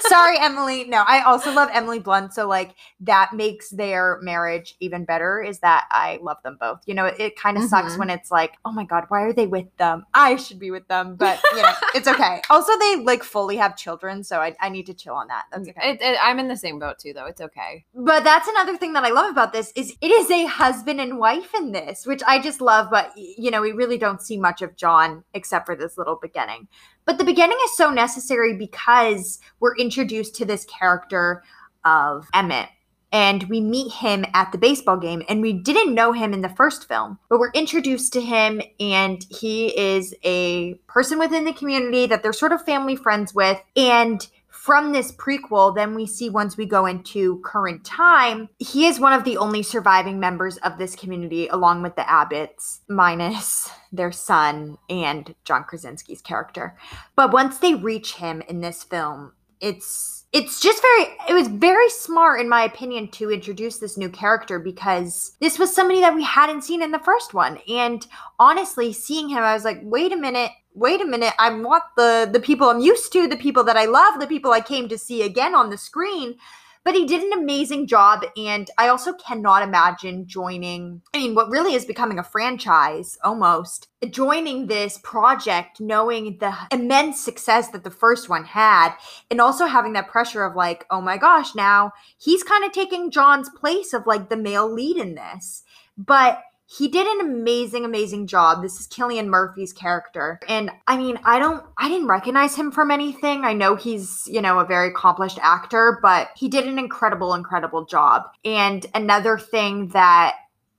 Sorry, 0.00 0.38
Emily. 0.40 0.84
No, 0.84 1.04
I 1.06 1.22
also 1.22 1.52
love 1.52 1.68
Emily 1.72 1.98
Blunt. 1.98 2.32
So 2.32 2.48
like 2.48 2.74
that 3.00 3.32
makes 3.34 3.68
their 3.70 4.18
marriage 4.22 4.76
even 4.80 5.04
better 5.04 5.42
is 5.42 5.58
that 5.60 5.86
I 5.90 6.18
love 6.22 6.38
them 6.42 6.56
both. 6.60 6.80
You 6.86 6.94
know, 6.94 7.04
it, 7.06 7.20
it 7.20 7.36
kind 7.36 7.56
of 7.58 7.64
sucks 7.64 7.94
Mhm. 7.94 7.98
when 7.98 8.10
it's 8.10 8.30
like, 8.30 8.54
oh 8.64 8.72
my 8.72 8.84
God, 8.84 9.04
why 9.08 9.22
are 9.22 9.32
they 9.32 9.46
with 9.46 9.74
them? 9.76 10.06
I 10.14 10.36
should 10.36 10.58
be 10.58 10.70
with 10.70 10.88
them. 10.88 11.16
But 11.16 11.40
you 11.54 11.62
know, 11.62 11.72
it's 11.94 12.08
okay. 12.14 12.40
Also, 12.50 12.72
they 12.78 12.96
like 12.96 13.22
fully 13.22 13.56
have 13.56 13.76
children, 13.76 14.24
so 14.24 14.38
I, 14.40 14.56
I 14.60 14.68
need 14.70 14.86
to 14.86 14.94
chill 14.94 15.14
on 15.14 15.28
that. 15.28 15.44
That's 15.52 15.68
okay. 15.68 15.90
It, 15.92 16.00
it, 16.00 16.18
I'm 16.22 16.38
in 16.38 16.48
the 16.48 16.56
same 16.56 16.78
boat 16.78 16.98
too, 16.98 17.12
though. 17.12 17.26
It's 17.26 17.40
okay. 17.40 17.84
But 17.94 18.24
that's 18.24 18.48
another 18.48 18.76
thing 18.78 18.94
that 18.94 19.04
I 19.04 19.10
love 19.10 19.30
about 19.30 19.52
this 19.52 19.72
is 19.78 19.96
it 20.00 20.10
is 20.10 20.30
a 20.30 20.46
husband 20.46 21.00
and 21.00 21.18
wife 21.18 21.54
in 21.54 21.72
this, 21.72 22.04
which 22.04 22.22
I 22.26 22.40
just 22.40 22.60
love. 22.60 22.88
But 22.90 23.12
you 23.16 23.50
know, 23.50 23.62
we 23.62 23.72
really 23.72 23.96
don't 23.96 24.20
see 24.20 24.36
much 24.36 24.60
of 24.60 24.76
John 24.76 25.24
except 25.34 25.66
for 25.66 25.76
this 25.76 25.96
little 25.96 26.18
beginning. 26.20 26.68
But 27.04 27.18
the 27.18 27.24
beginning 27.24 27.58
is 27.64 27.76
so 27.76 27.90
necessary 27.90 28.56
because 28.56 29.38
we're 29.60 29.76
introduced 29.76 30.34
to 30.36 30.44
this 30.44 30.64
character 30.64 31.42
of 31.84 32.26
Emmett. 32.34 32.68
And 33.10 33.44
we 33.44 33.62
meet 33.62 33.90
him 33.90 34.26
at 34.34 34.52
the 34.52 34.58
baseball 34.58 34.98
game, 34.98 35.22
and 35.30 35.40
we 35.40 35.54
didn't 35.54 35.94
know 35.94 36.12
him 36.12 36.34
in 36.34 36.42
the 36.42 36.50
first 36.50 36.86
film, 36.86 37.18
but 37.30 37.38
we're 37.38 37.52
introduced 37.52 38.12
to 38.12 38.20
him, 38.20 38.60
and 38.78 39.24
he 39.30 39.68
is 39.78 40.14
a 40.24 40.74
person 40.88 41.18
within 41.18 41.46
the 41.46 41.54
community 41.54 42.04
that 42.06 42.22
they're 42.22 42.34
sort 42.34 42.52
of 42.52 42.62
family 42.66 42.96
friends 42.96 43.32
with. 43.34 43.62
And 43.76 44.28
from 44.68 44.92
this 44.92 45.12
prequel, 45.12 45.74
then 45.74 45.94
we 45.94 46.06
see 46.06 46.28
once 46.28 46.58
we 46.58 46.66
go 46.66 46.84
into 46.84 47.40
current 47.40 47.82
time, 47.86 48.50
he 48.58 48.84
is 48.84 49.00
one 49.00 49.14
of 49.14 49.24
the 49.24 49.38
only 49.38 49.62
surviving 49.62 50.20
members 50.20 50.58
of 50.58 50.76
this 50.76 50.94
community, 50.94 51.48
along 51.48 51.82
with 51.82 51.96
the 51.96 52.02
Abbotts, 52.02 52.80
minus 52.86 53.70
their 53.92 54.12
son 54.12 54.76
and 54.90 55.34
John 55.46 55.64
Krasinski's 55.64 56.20
character. 56.20 56.76
But 57.16 57.32
once 57.32 57.56
they 57.56 57.76
reach 57.76 58.16
him 58.16 58.42
in 58.42 58.60
this 58.60 58.82
film, 58.82 59.32
it's 59.58 60.26
it's 60.34 60.60
just 60.60 60.82
very 60.82 61.16
it 61.30 61.32
was 61.32 61.48
very 61.48 61.88
smart 61.88 62.38
in 62.38 62.50
my 62.50 62.62
opinion 62.62 63.08
to 63.08 63.30
introduce 63.30 63.78
this 63.78 63.96
new 63.96 64.10
character 64.10 64.58
because 64.58 65.34
this 65.40 65.58
was 65.58 65.74
somebody 65.74 66.02
that 66.02 66.14
we 66.14 66.22
hadn't 66.22 66.62
seen 66.62 66.82
in 66.82 66.92
the 66.92 66.98
first 66.98 67.32
one 67.32 67.58
and 67.66 68.06
honestly 68.38 68.92
seeing 68.92 69.28
him 69.30 69.38
i 69.38 69.54
was 69.54 69.64
like 69.64 69.80
wait 69.82 70.12
a 70.12 70.16
minute 70.16 70.52
wait 70.78 71.00
a 71.00 71.04
minute 71.04 71.34
i 71.38 71.50
want 71.50 71.84
the 71.96 72.28
the 72.32 72.40
people 72.40 72.68
i'm 72.68 72.80
used 72.80 73.12
to 73.12 73.26
the 73.26 73.36
people 73.36 73.64
that 73.64 73.76
i 73.76 73.84
love 73.84 74.20
the 74.20 74.26
people 74.26 74.52
i 74.52 74.60
came 74.60 74.88
to 74.88 74.98
see 74.98 75.22
again 75.22 75.54
on 75.54 75.70
the 75.70 75.78
screen. 75.78 76.36
But 76.84 76.94
he 76.94 77.04
did 77.04 77.22
an 77.22 77.38
amazing 77.38 77.86
job 77.86 78.24
and 78.34 78.70
i 78.78 78.88
also 78.88 79.12
cannot 79.12 79.62
imagine 79.62 80.26
joining 80.26 81.02
i 81.12 81.18
mean 81.18 81.34
what 81.34 81.50
really 81.50 81.74
is 81.74 81.84
becoming 81.84 82.18
a 82.18 82.22
franchise 82.22 83.18
almost 83.22 83.88
joining 84.08 84.68
this 84.68 84.98
project 85.02 85.80
knowing 85.80 86.38
the 86.38 86.54
immense 86.72 87.20
success 87.20 87.68
that 87.70 87.84
the 87.84 87.90
first 87.90 88.30
one 88.30 88.44
had 88.44 88.94
and 89.30 89.38
also 89.38 89.66
having 89.66 89.92
that 89.94 90.08
pressure 90.08 90.44
of 90.44 90.56
like 90.56 90.86
oh 90.90 91.02
my 91.02 91.18
gosh 91.18 91.54
now 91.54 91.92
he's 92.16 92.42
kind 92.42 92.64
of 92.64 92.72
taking 92.72 93.10
john's 93.10 93.50
place 93.50 93.92
of 93.92 94.06
like 94.06 94.30
the 94.30 94.36
male 94.36 94.72
lead 94.72 94.96
in 94.96 95.14
this. 95.14 95.64
But 95.98 96.40
he 96.70 96.86
did 96.86 97.06
an 97.06 97.26
amazing 97.26 97.84
amazing 97.84 98.26
job. 98.26 98.62
This 98.62 98.78
is 98.78 98.86
Cillian 98.88 99.26
Murphy's 99.26 99.72
character. 99.72 100.38
And 100.48 100.70
i 100.86 100.96
mean 100.96 101.18
i 101.24 101.38
don't 101.38 101.64
i 101.78 101.88
didn't 101.88 102.08
recognize 102.08 102.54
him 102.54 102.70
from 102.70 102.90
anything. 102.90 103.44
I 103.44 103.54
know 103.54 103.74
he's 103.74 104.24
you 104.26 104.42
know 104.42 104.58
a 104.58 104.66
very 104.66 104.88
accomplished 104.88 105.38
actor 105.42 105.98
but 106.02 106.28
he 106.36 106.48
did 106.48 106.66
an 106.66 106.78
incredible 106.78 107.34
incredible 107.34 107.86
job. 107.86 108.24
And 108.44 108.84
another 108.94 109.38
thing 109.38 109.88
that 109.88 110.36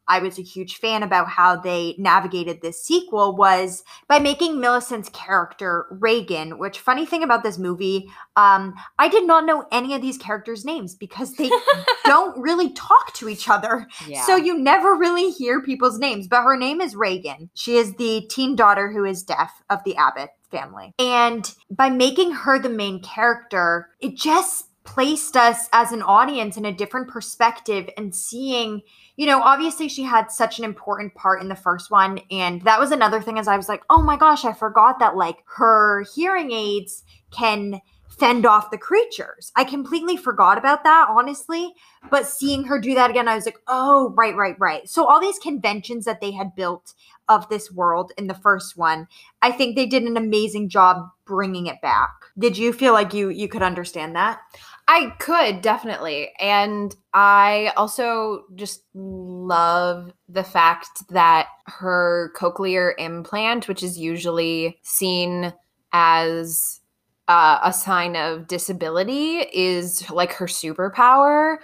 I 0.09 0.19
was 0.19 0.39
a 0.39 0.43
huge 0.43 0.77
fan 0.77 1.03
about 1.03 1.29
how 1.29 1.55
they 1.55 1.95
navigated 1.97 2.61
this 2.61 2.83
sequel 2.83 3.35
was 3.35 3.83
by 4.07 4.19
making 4.19 4.59
Millicent's 4.59 5.09
character 5.09 5.85
Reagan, 5.91 6.57
which 6.57 6.79
funny 6.79 7.05
thing 7.05 7.23
about 7.23 7.43
this 7.43 7.59
movie, 7.59 8.09
um, 8.35 8.73
I 8.97 9.07
did 9.07 9.27
not 9.27 9.45
know 9.45 9.65
any 9.71 9.93
of 9.93 10.01
these 10.01 10.17
characters' 10.17 10.65
names 10.65 10.95
because 10.95 11.33
they 11.33 11.51
don't 12.05 12.39
really 12.41 12.73
talk 12.73 13.13
to 13.15 13.29
each 13.29 13.47
other. 13.47 13.87
Yeah. 14.07 14.25
So 14.25 14.35
you 14.35 14.57
never 14.57 14.95
really 14.95 15.29
hear 15.29 15.61
people's 15.61 15.99
names, 15.99 16.27
but 16.27 16.41
her 16.41 16.57
name 16.57 16.81
is 16.81 16.95
Reagan. 16.95 17.49
She 17.53 17.77
is 17.77 17.93
the 17.95 18.25
teen 18.29 18.55
daughter 18.55 18.91
who 18.91 19.05
is 19.05 19.23
deaf 19.23 19.61
of 19.69 19.83
the 19.83 19.95
Abbott 19.95 20.31
family. 20.49 20.93
And 20.97 21.53
by 21.69 21.89
making 21.89 22.31
her 22.31 22.59
the 22.59 22.69
main 22.69 23.01
character, 23.01 23.89
it 23.99 24.15
just 24.15 24.65
placed 24.89 25.37
us 25.37 25.69
as 25.71 25.91
an 25.91 26.01
audience 26.01 26.57
in 26.57 26.65
a 26.65 26.73
different 26.73 27.07
perspective 27.07 27.87
and 27.95 28.15
seeing 28.15 28.81
you 29.17 29.27
know 29.27 29.39
obviously 29.39 29.87
she 29.87 30.01
had 30.01 30.31
such 30.31 30.57
an 30.57 30.65
important 30.65 31.13
part 31.13 31.43
in 31.43 31.47
the 31.47 31.55
first 31.55 31.91
one 31.91 32.19
and 32.31 32.63
that 32.63 32.79
was 32.79 32.91
another 32.91 33.21
thing 33.21 33.37
as 33.37 33.47
i 33.47 33.55
was 33.55 33.69
like 33.69 33.83
oh 33.91 34.01
my 34.01 34.17
gosh 34.17 34.45
i 34.45 34.51
forgot 34.51 34.97
that 34.97 35.15
like 35.15 35.43
her 35.45 36.03
hearing 36.15 36.51
aids 36.51 37.03
can 37.29 37.79
fend 38.19 38.45
off 38.45 38.69
the 38.69 38.77
creatures. 38.77 39.51
I 39.55 39.63
completely 39.63 40.17
forgot 40.17 40.57
about 40.57 40.83
that, 40.83 41.07
honestly. 41.09 41.73
But 42.11 42.27
seeing 42.27 42.65
her 42.65 42.79
do 42.79 42.93
that 42.95 43.09
again, 43.09 43.29
I 43.29 43.35
was 43.35 43.45
like, 43.45 43.59
oh, 43.67 44.13
right, 44.17 44.35
right, 44.35 44.55
right. 44.59 44.87
So, 44.89 45.05
all 45.05 45.21
these 45.21 45.39
conventions 45.39 46.05
that 46.05 46.19
they 46.19 46.31
had 46.31 46.55
built 46.55 46.93
of 47.29 47.47
this 47.47 47.71
world 47.71 48.11
in 48.17 48.27
the 48.27 48.33
first 48.33 48.77
one, 48.77 49.07
I 49.41 49.51
think 49.51 49.75
they 49.75 49.85
did 49.85 50.03
an 50.03 50.17
amazing 50.17 50.69
job 50.69 51.07
bringing 51.25 51.67
it 51.67 51.81
back. 51.81 52.09
Did 52.37 52.57
you 52.57 52.73
feel 52.73 52.93
like 52.93 53.13
you 53.13 53.29
you 53.29 53.47
could 53.47 53.63
understand 53.63 54.15
that? 54.15 54.39
I 54.91 55.11
could 55.19 55.61
definitely. 55.61 56.31
And 56.39 56.95
I 57.13 57.71
also 57.77 58.45
just 58.55 58.81
love 58.95 60.11
the 60.27 60.43
fact 60.43 61.07
that 61.09 61.47
her 61.67 62.31
cochlear 62.35 62.93
implant, 62.97 63.67
which 63.67 63.83
is 63.83 63.99
usually 63.99 64.79
seen 64.81 65.53
as 65.93 66.81
uh, 67.27 67.59
a 67.61 67.71
sign 67.71 68.15
of 68.15 68.47
disability, 68.47 69.45
is 69.53 70.09
like 70.09 70.33
her 70.33 70.47
superpower. 70.47 71.57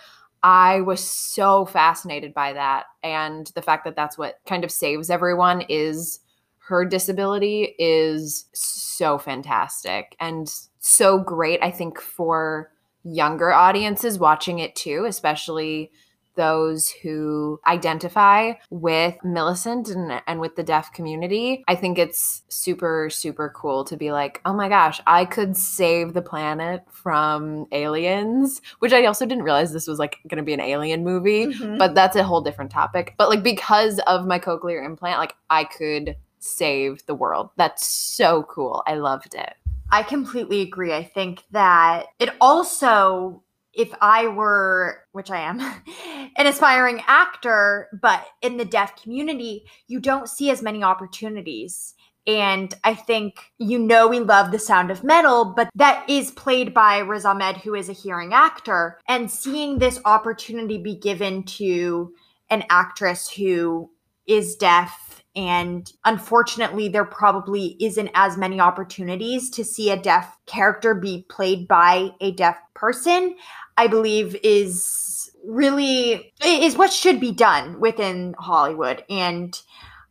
I 0.44 0.82
was 0.82 1.03
so 1.03 1.65
fascinated 1.65 2.32
by 2.32 2.53
that. 2.53 2.86
And 3.01 3.48
the 3.55 3.63
fact 3.63 3.86
that 3.86 3.96
that's 3.96 4.20
what 4.20 4.36
kind 4.46 4.63
of 4.63 4.70
saves 4.70 5.10
everyone 5.10 5.62
is 5.67 6.20
her 6.67 6.86
disability 6.86 7.74
is 7.79 8.46
so 8.53 9.17
fantastic 9.17 10.15
and 10.20 10.48
so 10.77 11.17
great, 11.17 11.63
I 11.63 11.72
think, 11.72 12.00
for 12.00 12.70
younger 13.05 13.53
audiences 13.53 14.19
watching 14.19 14.59
it 14.59 14.75
too, 14.75 15.05
especially 15.07 15.91
those 16.35 16.89
who 16.89 17.62
identify 17.65 18.51
with 18.69 19.15
Millicent 19.24 19.88
and, 19.88 20.21
and 20.27 20.41
with 20.41 20.57
the 20.57 20.63
deaf 20.63 20.91
community. 20.91 21.63
I 21.65 21.75
think 21.75 21.97
it's 21.97 22.41
super, 22.50 23.09
super 23.09 23.53
cool 23.55 23.85
to 23.85 23.95
be 23.95 24.12
like, 24.12 24.41
oh 24.43 24.51
my 24.51 24.67
gosh, 24.67 25.00
I 25.07 25.24
could 25.24 25.55
save 25.55 26.13
the 26.13 26.21
planet 26.21 26.83
from 26.91 27.67
aliens, 27.71 28.62
which 28.79 28.91
I 28.91 29.05
also 29.05 29.25
didn't 29.25 29.45
realize 29.45 29.71
this 29.71 29.88
was 29.88 29.97
like 29.97 30.17
going 30.27 30.38
to 30.39 30.43
be 30.43 30.53
an 30.53 30.59
alien 30.59 31.05
movie, 31.05 31.45
Mhm. 31.45 31.77
but 31.77 31.95
that's 31.95 32.17
a 32.17 32.24
whole 32.25 32.41
different 32.41 32.69
topic. 32.71 33.13
But 33.17 33.29
like, 33.29 33.41
because 33.41 34.00
of 34.00 34.27
my 34.27 34.38
cochlear 34.38 34.85
implant, 34.85 35.19
like, 35.19 35.35
I 35.50 35.63
could 35.63 36.17
save 36.39 37.05
the 37.05 37.15
world. 37.15 37.50
That's 37.55 37.88
so 37.88 38.43
cool. 38.43 38.83
I 38.85 38.95
loved 38.95 39.35
it. 39.35 39.53
I 39.92 40.04
completely 40.04 40.62
agree. 40.62 40.94
I 40.94 41.04
think 41.04 41.44
that 41.51 42.08
it 42.20 42.30
also, 42.42 43.44
if 43.74 43.94
I 44.01 44.27
were, 44.27 45.04
which 45.12 45.32
I 45.32 45.42
am, 45.42 45.60
an 46.38 46.48
aspiring 46.48 47.01
actor, 47.08 47.89
but 48.01 48.25
in 48.42 48.58
the 48.58 48.65
deaf 48.65 49.01
community, 49.01 49.65
you 49.88 50.00
don't 50.00 50.30
see 50.30 50.50
as 50.50 50.62
many 50.62 50.84
opportunities. 50.84 51.94
And 52.27 52.74
I 52.84 52.96
think, 52.96 53.51
you 53.60 53.77
know, 53.77 54.08
we 54.08 54.20
love 54.20 54.51
the 54.51 54.58
sound 54.58 54.89
of 54.89 55.04
metal, 55.04 55.54
but 55.56 55.70
that 55.75 56.10
is 56.10 56.32
played 56.32 56.74
by 56.74 56.98
Riz 56.98 57.24
Ahmed, 57.24 57.58
who 57.58 57.75
is 57.75 57.88
a 57.88 57.94
hearing 57.94 58.34
actor. 58.34 59.00
And 59.08 59.30
seeing 59.30 59.77
this 59.77 60.00
opportunity 60.06 60.80
be 60.80 60.96
given 60.96 61.44
to 61.44 62.13
an 62.50 62.63
actress 62.70 63.30
who 63.30 63.92
is 64.27 64.56
deaf 64.56 65.04
and 65.36 65.92
unfortunately 66.06 66.88
there 66.88 67.06
probably 67.06 67.75
isn't 67.80 68.10
as 68.13 68.38
many 68.38 68.60
opportunities 68.60 69.50
to 69.50 69.63
see 69.63 69.92
a 69.92 69.98
deaf 69.98 70.38
character 70.46 70.94
be 70.94 71.25
played 71.30 71.68
by 71.68 72.10
a 72.22 72.32
deaf 72.32 72.58
person 72.74 73.36
i 73.77 73.88
believe 73.88 74.36
is 74.44 75.32
really 75.46 76.34
is 76.44 76.77
what 76.77 76.92
should 76.92 77.20
be 77.20 77.32
done 77.32 77.80
within 77.80 78.34
hollywood. 78.39 79.04
And 79.10 79.60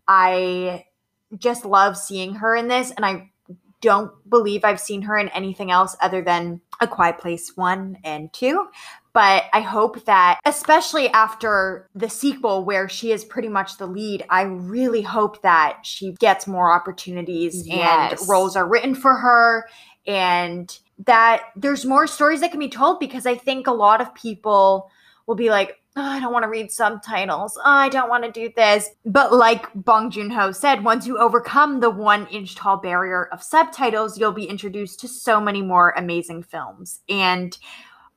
i 0.07 0.85
just 1.37 1.65
love 1.65 1.97
seeing 1.97 2.35
her 2.35 2.55
in 2.55 2.69
this 2.69 2.93
and 2.93 3.05
i 3.05 3.31
don't 3.81 4.13
believe 4.31 4.65
i've 4.65 4.81
seen 4.81 5.03
her 5.03 5.17
in 5.17 5.29
anything 5.31 5.71
else 5.71 5.97
other 6.01 6.23
than 6.23 6.61
a 6.81 6.87
quiet 6.87 7.19
place 7.19 7.53
1 7.57 7.99
and 8.05 8.33
2 8.33 8.67
but 9.15 9.45
I 9.53 9.61
hope 9.61 10.05
that, 10.05 10.41
especially 10.45 11.09
after 11.09 11.89
the 11.95 12.11
sequel 12.11 12.65
where 12.65 12.89
she 12.89 13.13
is 13.13 13.25
pretty 13.25 13.49
much 13.49 13.79
the 13.79 13.87
lead, 13.87 14.25
I 14.29 14.43
really 14.43 15.03
hope 15.03 15.41
that 15.43 15.79
she 15.85 16.13
gets 16.19 16.47
more 16.47 16.73
opportunities 16.73 17.67
Yes. 17.67 18.21
and 18.21 18.29
roles 18.29 18.57
are 18.57 18.67
written 18.69 18.95
for 18.95 19.15
her 19.15 19.67
and 20.07 20.77
that 21.07 21.45
there's 21.57 21.85
more 21.87 22.07
stories 22.07 22.41
that 22.41 22.51
can 22.51 22.61
be 22.61 22.69
told 22.69 23.01
because 23.01 23.25
I 23.25 23.37
think 23.37 23.67
a 23.67 23.73
lot 23.73 24.01
of 24.01 24.15
people 24.15 24.91
will 25.27 25.35
be 25.37 25.49
like, 25.49 25.79
"Oh, 25.97 26.03
I 26.03 26.21
don't 26.21 26.33
want 26.33 26.43
to 26.43 26.49
read 26.51 26.71
subtitles. 26.71 27.57
Oh, 27.57 27.63
I 27.65 27.89
don't 27.89 28.11
want 28.11 28.25
to 28.25 28.31
do 28.33 28.53
this. 28.55 28.91
But 29.07 29.33
like 29.33 29.67
Bong 29.75 30.11
Joon 30.11 30.31
Ho 30.31 30.51
said, 30.53 30.85
once 30.85 31.07
you 31.07 31.19
overcome 31.19 31.81
the 31.81 31.89
one 31.91 32.27
inch 32.27 32.57
tall 32.57 32.77
barrier 32.77 33.27
of 33.33 33.43
subtitles, 33.43 34.19
you'll 34.19 34.33
be 34.33 34.45
introduced 34.45 35.01
to 35.01 35.09
so 35.09 35.41
many 35.41 35.63
more 35.63 35.95
amazing 35.97 36.43
films. 36.43 37.01
And 37.09 37.57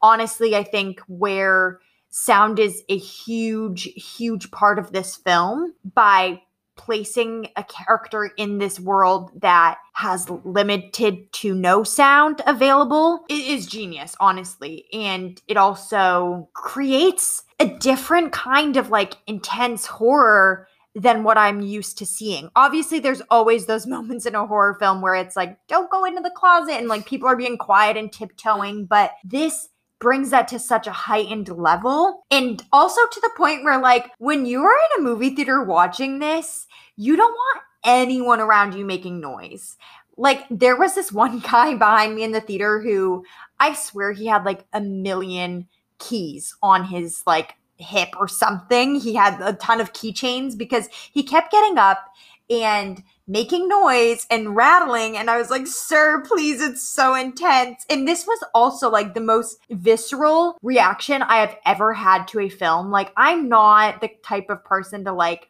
honestly, 0.02 0.56
I 0.56 0.64
think 0.64 1.00
where 1.08 1.80
sound 2.10 2.60
is 2.60 2.82
a 2.90 2.98
huge, 2.98 3.84
huge 3.96 4.50
part 4.52 4.80
of 4.80 4.92
this 4.92 5.16
film 5.16 5.74
by 5.94 6.42
placing 6.78 7.50
a 7.56 7.64
character 7.64 8.32
in 8.38 8.60
this 8.60 8.80
world 8.80 9.32
that 9.42 9.80
has 9.94 10.30
limited 10.30 11.32
to 11.34 11.54
no 11.56 11.84
sound 11.84 12.42
available 12.46 13.26
i- 13.32 13.34
is 13.34 13.66
genius, 13.66 14.16
honestly. 14.20 14.86
And 14.94 15.42
it 15.48 15.58
also 15.58 16.50
creates 16.54 17.44
a 17.60 17.66
different 17.66 18.32
kind 18.32 18.78
of 18.78 18.92
like 18.92 19.16
intense 19.26 19.88
horror 19.88 20.68
than 20.94 21.24
what 21.24 21.38
I'm 21.38 21.62
used 21.62 21.98
to 22.00 22.06
seeing. 22.06 22.50
Obviously, 22.56 23.00
there's 23.00 23.22
always 23.30 23.66
those 23.66 23.88
moments 23.96 24.26
in 24.26 24.36
a 24.36 24.46
horror 24.48 24.76
film 24.80 25.02
where 25.02 25.16
it's 25.16 25.36
like, 25.36 25.58
don't 25.68 25.92
go 25.92 26.06
into 26.06 26.22
the 26.22 26.32
closet 26.32 26.76
and 26.76 26.88
like 26.88 27.06
people 27.08 27.28
are 27.28 27.36
being 27.36 27.58
quiet 27.58 27.98
and 27.98 28.12
tiptoeing, 28.12 28.86
but 28.86 29.12
this 29.24 29.70
brings 30.00 30.30
that 30.30 30.48
to 30.50 30.60
such 30.60 30.88
a 30.88 30.92
heightened 30.92 31.50
level. 31.50 32.26
And 32.32 32.64
also 32.72 33.02
to 33.12 33.20
the 33.22 33.32
point 33.36 33.64
where, 33.64 33.80
like, 33.80 34.12
when 34.20 34.46
you're 34.46 34.72
in 34.72 35.00
a 35.00 35.04
movie 35.04 35.32
theater 35.32 35.64
watching 35.64 36.20
this, 36.20 36.68
you 36.96 37.16
don't 37.16 37.34
want 37.34 37.64
anyone 37.84 38.40
around 38.40 38.74
you 38.74 38.86
making 38.86 39.20
noise. 39.20 39.78
Like, 40.18 40.46
there 40.50 40.78
was 40.78 40.96
this 40.96 41.12
one 41.12 41.40
guy 41.40 41.76
behind 41.76 42.16
me 42.16 42.24
in 42.24 42.32
the 42.32 42.42
theater 42.42 42.82
who 42.82 43.24
I 43.60 43.74
swear 43.74 44.12
he 44.12 44.28
had 44.28 44.46
like 44.46 44.66
a 44.74 44.82
million 44.82 45.68
keys 46.00 46.56
on 46.62 46.86
his 46.86 47.24
like 47.26 47.56
hip 47.78 48.10
or 48.20 48.28
something. 48.28 48.96
He 48.96 49.16
had 49.16 49.40
a 49.42 49.54
ton 49.54 49.82
of 49.82 49.94
keychains 49.94 50.58
because 50.58 50.88
he 50.92 51.24
kept 51.24 51.52
getting 51.52 51.78
up 51.78 52.12
and 52.50 53.04
making 53.28 53.68
noise 53.68 54.26
and 54.32 54.56
rattling 54.56 55.18
and 55.18 55.30
i 55.30 55.38
was 55.38 55.50
like 55.50 55.68
sir 55.68 56.24
please 56.26 56.62
it's 56.62 56.88
so 56.88 57.14
intense. 57.14 57.86
And 57.90 58.08
this 58.08 58.26
was 58.26 58.40
also 58.54 58.90
like 58.90 59.14
the 59.14 59.22
most 59.22 59.60
visceral 59.70 60.58
reaction 60.62 61.22
i 61.24 61.38
have 61.38 61.56
ever 61.66 61.94
had 61.94 62.28
to 62.30 62.40
a 62.40 62.50
film. 62.50 62.90
Like 62.92 63.12
i'm 63.18 63.50
not 63.50 64.02
the 64.02 64.10
type 64.24 64.50
of 64.50 64.64
person 64.64 65.04
to 65.06 65.14
like 65.14 65.50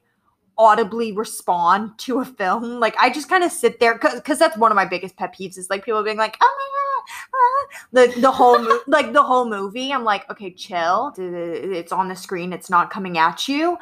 audibly 0.57 1.11
respond 1.11 1.97
to 1.99 2.19
a 2.19 2.25
film. 2.25 2.79
Like 2.79 2.95
i 2.99 3.09
just 3.09 3.29
kind 3.29 3.43
of 3.43 3.51
sit 3.51 3.79
there 3.79 3.97
because 3.99 4.39
that's 4.39 4.57
one 4.57 4.71
of 4.71 4.75
my 4.75 4.85
biggest 4.85 5.15
pet 5.15 5.35
peeves 5.37 5.57
is 5.57 5.69
like 5.69 5.85
people 5.85 6.03
being 6.03 6.17
like 6.17 6.37
oh 6.41 6.55
my 6.57 6.69
god 6.73 7.27
ah," 7.33 8.13
the 8.15 8.21
the 8.21 8.31
whole 8.31 8.59
mo- 8.59 8.79
like 8.87 9.13
the 9.13 9.23
whole 9.23 9.47
movie 9.47 9.93
i'm 9.93 10.03
like 10.03 10.29
okay 10.31 10.51
chill. 10.51 11.13
It's 11.17 11.91
on 11.91 12.07
the 12.07 12.15
screen. 12.15 12.53
It's 12.53 12.69
not 12.69 12.89
coming 12.89 13.17
at 13.17 13.47
you 13.47 13.77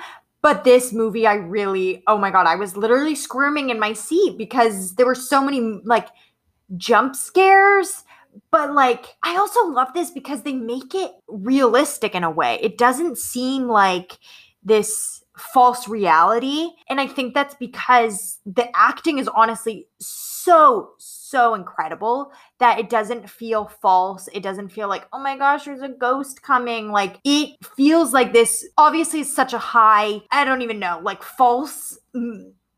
but 0.45 0.63
this 0.63 0.93
movie, 0.93 1.25
I 1.25 1.38
really, 1.38 2.03
oh 2.05 2.19
my 2.19 2.29
God, 2.29 2.45
I 2.45 2.53
was 2.53 2.77
literally 2.77 3.15
squirming 3.15 3.71
in 3.71 3.79
my 3.79 3.93
seat 3.93 4.38
because 4.38 4.93
there 4.93 5.08
were 5.08 5.15
so 5.15 5.43
many 5.43 5.60
like 5.84 6.08
jump 6.77 7.15
scares. 7.15 8.03
But 8.51 8.71
like, 8.71 9.08
I 9.23 9.38
also 9.38 9.65
love 9.65 9.95
this 9.95 10.12
because 10.12 10.43
they 10.43 10.53
make 10.53 10.93
it 10.93 11.13
realistic 11.27 12.13
in 12.13 12.23
a 12.23 12.29
way. 12.29 12.60
It 12.62 12.77
doesn't 12.77 13.17
seem 13.17 13.67
like 13.67 14.19
this 14.63 15.23
false 15.36 15.88
reality. 15.88 16.69
And 16.89 17.01
I 17.01 17.08
think 17.08 17.34
that's 17.34 17.55
because 17.55 18.38
the 18.45 18.67
acting 18.77 19.17
is 19.17 19.27
honestly 19.27 19.88
so, 19.99 20.91
so 20.99 21.24
incredible 21.54 22.32
that 22.60 22.80
it 22.80 22.89
doesn't 22.89 23.30
feel 23.30 23.65
false. 23.82 24.30
It 24.34 24.43
doesn't 24.43 24.69
feel 24.69 24.88
like, 24.88 25.08
oh 25.12 25.19
my 25.19 25.38
gosh, 25.38 25.65
there's 25.65 25.82
a 25.82 25.89
ghost 25.89 26.41
coming. 26.41 26.91
Like, 26.91 27.19
it 27.24 27.56
feels 27.76 28.13
like 28.13 28.34
this, 28.34 28.65
obviously, 28.78 29.21
it's 29.21 29.36
such 29.36 29.54
a 29.54 29.58
high, 29.58 30.21
I 30.32 30.45
don't 30.45 30.62
even 30.62 30.80
know, 30.80 31.00
like 31.04 31.24
false. 31.24 31.98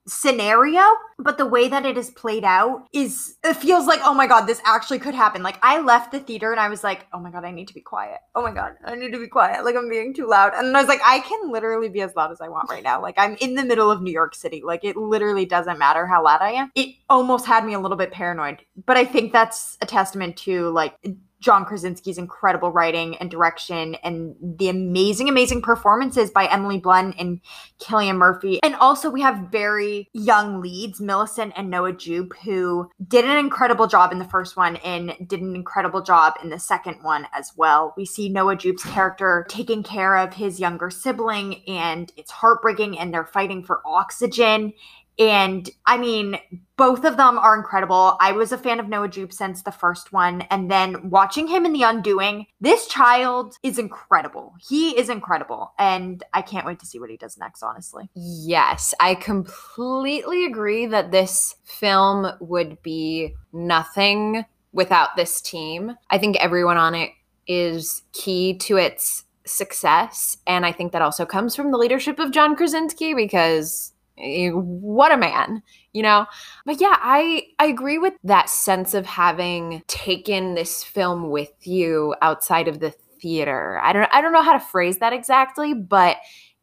Scenario 0.08 0.82
but 1.20 1.38
the 1.38 1.46
way 1.46 1.68
that 1.68 1.86
it 1.86 1.98
is 1.98 2.10
played 2.12 2.44
out 2.44 2.88
is 2.94 3.38
it 3.44 3.56
feels 3.56 3.88
like 3.88 4.00
oh 4.04 4.14
my 4.14 4.28
god 4.28 4.46
this 4.46 4.62
actually 4.66 5.00
could 5.00 5.16
happen. 5.16 5.44
Like 5.44 5.58
i 5.62 5.82
left 5.82 6.12
the 6.12 6.20
theater 6.20 6.52
and 6.52 6.60
i 6.60 6.70
was 6.70 6.84
like 6.84 7.06
oh 7.14 7.20
my 7.20 7.32
god 7.32 7.44
i 7.44 7.52
need 7.52 7.68
to 7.68 7.74
be 7.74 7.82
quiet. 7.82 8.20
Oh 8.36 8.42
my 8.42 8.52
god 8.52 8.74
i 8.86 8.96
need 8.96 9.12
to 9.14 9.20
be 9.20 9.28
quiet. 9.28 9.66
Like 9.66 9.76
i'm 9.76 9.90
being 9.90 10.14
too 10.14 10.28
loud. 10.28 10.54
And 10.56 10.76
i 10.76 10.80
was 10.80 10.88
like 10.88 11.02
i 11.06 11.20
can 11.20 11.52
literally 11.52 11.90
be 11.90 12.02
as 12.02 12.16
loud 12.16 12.32
as 12.32 12.42
i 12.42 12.48
want 12.48 12.70
right 12.70 12.84
now. 12.84 13.02
Like 13.02 13.16
i'm 13.18 13.36
in 13.42 13.56
the 13.56 13.66
middle 13.66 13.92
of 13.92 14.02
new 14.02 14.14
york 14.14 14.36
city. 14.36 14.62
Like 14.64 14.84
it 14.84 14.96
literally 14.96 15.46
doesn't 15.46 15.80
matter 15.80 16.06
how 16.06 16.24
loud 16.24 16.42
i 16.42 16.52
am. 16.52 16.72
It 16.76 16.96
almost 17.10 17.46
had 17.46 17.66
me 17.66 17.74
a 17.74 17.80
little 17.80 17.98
bit 17.98 18.12
paranoid. 18.12 18.60
But 18.86 18.98
i 18.98 19.06
think 19.06 19.34
that's 19.34 19.78
a 19.82 19.86
testament 19.86 20.38
to 20.38 20.70
like 20.70 20.96
John 21.40 21.66
Krasinski's 21.66 22.18
incredible 22.18 22.72
writing 22.72 23.16
and 23.18 23.30
direction 23.30 23.96
and 24.04 24.36
the 24.42 24.70
amazing, 24.70 25.30
amazing 25.30 25.62
performances 25.62 26.32
by 26.32 26.48
Emily 26.48 26.80
Blunt 26.80 27.16
and 27.20 27.42
Cillian 27.80 28.18
Murphy. 28.18 28.60
And 28.64 28.76
also, 28.76 29.10
we 29.10 29.22
have 29.22 29.50
very 29.52 30.10
young 30.14 30.62
leads, 30.62 31.00
Millicent 31.00 31.54
and 31.56 31.70
Noah 31.70 31.94
Jupe, 31.94 32.34
who 32.44 32.90
did 33.08 33.26
an 33.26 33.38
incredible 33.38 33.88
job 33.88 34.12
in 34.12 34.20
the 34.20 34.26
first 34.26 34.58
one 34.58 34.78
and 34.78 35.16
did 35.28 35.42
an 35.42 35.56
incredible 35.56 36.02
job 36.02 36.34
in 36.44 36.50
the 36.50 36.60
second 36.60 37.04
one 37.04 37.28
as 37.34 37.54
well. 37.56 37.94
We 37.96 38.06
see 38.06 38.30
Noah 38.30 38.56
Jupe's 38.56 38.84
character 38.84 39.46
taking 39.50 39.84
care 39.84 40.18
of 40.18 40.34
his 40.34 40.60
younger 40.60 40.90
sibling, 40.90 41.64
and 41.68 42.12
it's 42.18 42.32
heartbreaking, 42.32 42.98
and 42.98 43.14
they're 43.14 43.26
fighting 43.26 43.64
for 43.64 43.82
oxygen. 43.86 44.74
And 45.20 45.70
I 45.86 45.98
mean, 45.98 46.38
both 46.78 47.04
of 47.04 47.18
them 47.18 47.40
are 47.40 47.58
incredible. 47.58 48.18
I 48.22 48.34
was 48.34 48.52
a 48.52 48.58
fan 48.58 48.80
of 48.80 48.88
Noah 48.88 49.08
Jupe 49.08 49.34
since 49.34 49.64
the 49.64 49.72
first 49.72 50.14
one. 50.14 50.42
And 50.44 50.70
then 50.70 51.10
watching 51.10 51.48
him 51.48 51.66
in 51.66 51.74
The 51.74 51.84
Undoing, 51.84 52.46
this 52.62 52.88
child 52.88 53.56
is 53.64 53.80
incredible. 53.80 54.54
He 54.70 54.98
is 54.98 55.10
incredible. 55.10 55.74
And 55.80 56.24
I 56.34 56.44
can't 56.44 56.68
wait 56.68 56.80
to 56.80 56.86
see 56.86 57.00
what 57.00 57.10
he 57.10 57.18
does 57.18 57.38
next, 57.38 57.64
honestly. 57.64 58.10
Yes, 58.14 58.94
I 59.00 59.16
completely 59.16 60.46
agree 60.46 60.86
that 60.86 61.12
this 61.12 61.56
film 61.64 62.28
would 62.40 62.82
be 62.84 63.34
nothing 63.52 64.46
without 64.72 65.16
this 65.16 65.42
team. 65.42 65.96
I 66.12 66.20
think 66.20 66.38
everyone 66.38 66.78
on 66.78 66.94
it 66.94 67.10
is 67.48 68.04
key 68.14 68.56
to 68.60 68.78
its 68.78 69.24
success. 69.46 70.38
And 70.46 70.66
I 70.66 70.72
think 70.72 70.92
that 70.92 71.02
also 71.02 71.26
comes 71.26 71.56
from 71.56 71.72
the 71.72 71.78
leadership 71.78 72.20
of 72.20 72.32
John 72.32 72.56
Krasinski 72.56 73.14
because 73.14 73.94
what 74.20 75.12
a 75.12 75.18
man 75.18 75.62
you 75.94 76.02
know 76.02 76.26
but 76.66 76.82
yeah 76.82 76.96
i 77.00 77.44
i 77.60 77.66
agree 77.66 77.98
with 77.98 78.14
that 78.24 78.50
sense 78.50 78.94
of 78.94 79.06
having 79.06 79.84
taken 79.88 80.56
this 80.56 80.84
film 80.84 81.30
with 81.30 81.52
you 81.68 82.16
outside 82.22 82.68
of 82.68 82.80
the 82.80 82.92
theater 83.22 83.80
i 83.84 83.94
don't 83.94 84.10
i 84.12 84.22
don't 84.22 84.34
know 84.34 84.42
how 84.42 84.54
to 84.54 84.60
phrase 84.60 84.98
that 84.98 85.14
exactly 85.14 85.74
but 85.74 86.18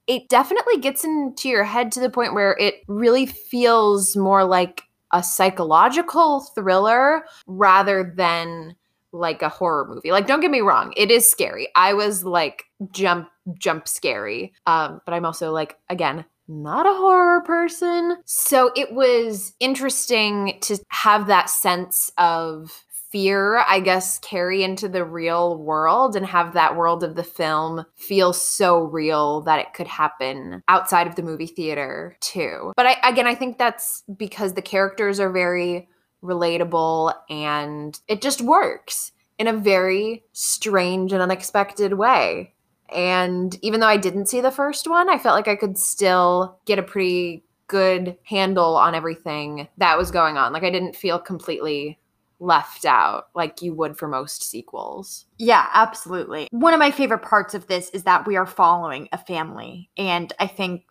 it 0.06 0.28
definitely 0.28 0.78
gets 0.78 1.04
into 1.04 1.48
your 1.48 1.64
head 1.64 1.90
to 1.92 2.00
the 2.00 2.10
point 2.10 2.34
where 2.34 2.56
it 2.58 2.82
really 2.88 3.26
feels 3.26 4.16
more 4.16 4.44
like 4.44 4.82
a 5.12 5.22
psychological 5.22 6.40
thriller 6.54 7.24
rather 7.46 8.12
than 8.16 8.74
like 9.12 9.42
a 9.42 9.48
horror 9.48 9.86
movie. 9.88 10.10
Like 10.10 10.26
don't 10.26 10.40
get 10.40 10.50
me 10.50 10.60
wrong, 10.60 10.92
it 10.96 11.10
is 11.10 11.30
scary. 11.30 11.68
I 11.74 11.94
was 11.94 12.24
like 12.24 12.64
jump 12.90 13.28
jump 13.58 13.86
scary. 13.88 14.52
Um 14.66 15.00
but 15.06 15.14
I'm 15.14 15.24
also 15.24 15.52
like 15.52 15.78
again 15.88 16.24
not 16.48 16.86
a 16.86 16.94
horror 16.94 17.40
person. 17.42 18.16
So 18.24 18.70
it 18.76 18.92
was 18.92 19.54
interesting 19.60 20.58
to 20.62 20.78
have 20.88 21.26
that 21.26 21.50
sense 21.50 22.10
of 22.18 22.84
fear, 23.10 23.58
I 23.58 23.78
guess, 23.78 24.18
carry 24.18 24.64
into 24.64 24.88
the 24.88 25.04
real 25.04 25.56
world 25.56 26.16
and 26.16 26.26
have 26.26 26.54
that 26.54 26.76
world 26.76 27.04
of 27.04 27.14
the 27.14 27.22
film 27.22 27.86
feel 27.94 28.32
so 28.32 28.80
real 28.80 29.40
that 29.42 29.60
it 29.60 29.72
could 29.72 29.86
happen 29.86 30.64
outside 30.66 31.06
of 31.06 31.14
the 31.14 31.22
movie 31.22 31.46
theater 31.46 32.16
too. 32.20 32.72
But 32.76 32.86
I, 32.86 32.96
again, 33.08 33.28
I 33.28 33.36
think 33.36 33.56
that's 33.56 34.02
because 34.16 34.54
the 34.54 34.62
characters 34.62 35.20
are 35.20 35.30
very 35.30 35.88
relatable 36.24 37.14
and 37.30 37.98
it 38.08 38.20
just 38.20 38.40
works 38.40 39.12
in 39.38 39.46
a 39.46 39.52
very 39.52 40.24
strange 40.32 41.12
and 41.12 41.22
unexpected 41.22 41.94
way. 41.94 42.53
And 42.94 43.58
even 43.62 43.80
though 43.80 43.88
I 43.88 43.96
didn't 43.96 44.28
see 44.28 44.40
the 44.40 44.50
first 44.50 44.88
one, 44.88 45.10
I 45.10 45.18
felt 45.18 45.34
like 45.34 45.48
I 45.48 45.56
could 45.56 45.76
still 45.76 46.58
get 46.64 46.78
a 46.78 46.82
pretty 46.82 47.44
good 47.66 48.16
handle 48.24 48.76
on 48.76 48.94
everything 48.94 49.68
that 49.78 49.98
was 49.98 50.10
going 50.10 50.36
on. 50.36 50.52
Like 50.52 50.62
I 50.62 50.70
didn't 50.70 50.96
feel 50.96 51.18
completely 51.18 51.98
left 52.40 52.84
out 52.84 53.28
like 53.34 53.62
you 53.62 53.74
would 53.74 53.96
for 53.96 54.06
most 54.06 54.42
sequels. 54.48 55.26
Yeah, 55.38 55.66
absolutely. 55.72 56.48
One 56.50 56.74
of 56.74 56.78
my 56.78 56.90
favorite 56.90 57.22
parts 57.22 57.54
of 57.54 57.66
this 57.66 57.90
is 57.90 58.04
that 58.04 58.26
we 58.26 58.36
are 58.36 58.46
following 58.46 59.08
a 59.12 59.18
family. 59.18 59.90
And 59.96 60.32
I 60.38 60.46
think 60.46 60.84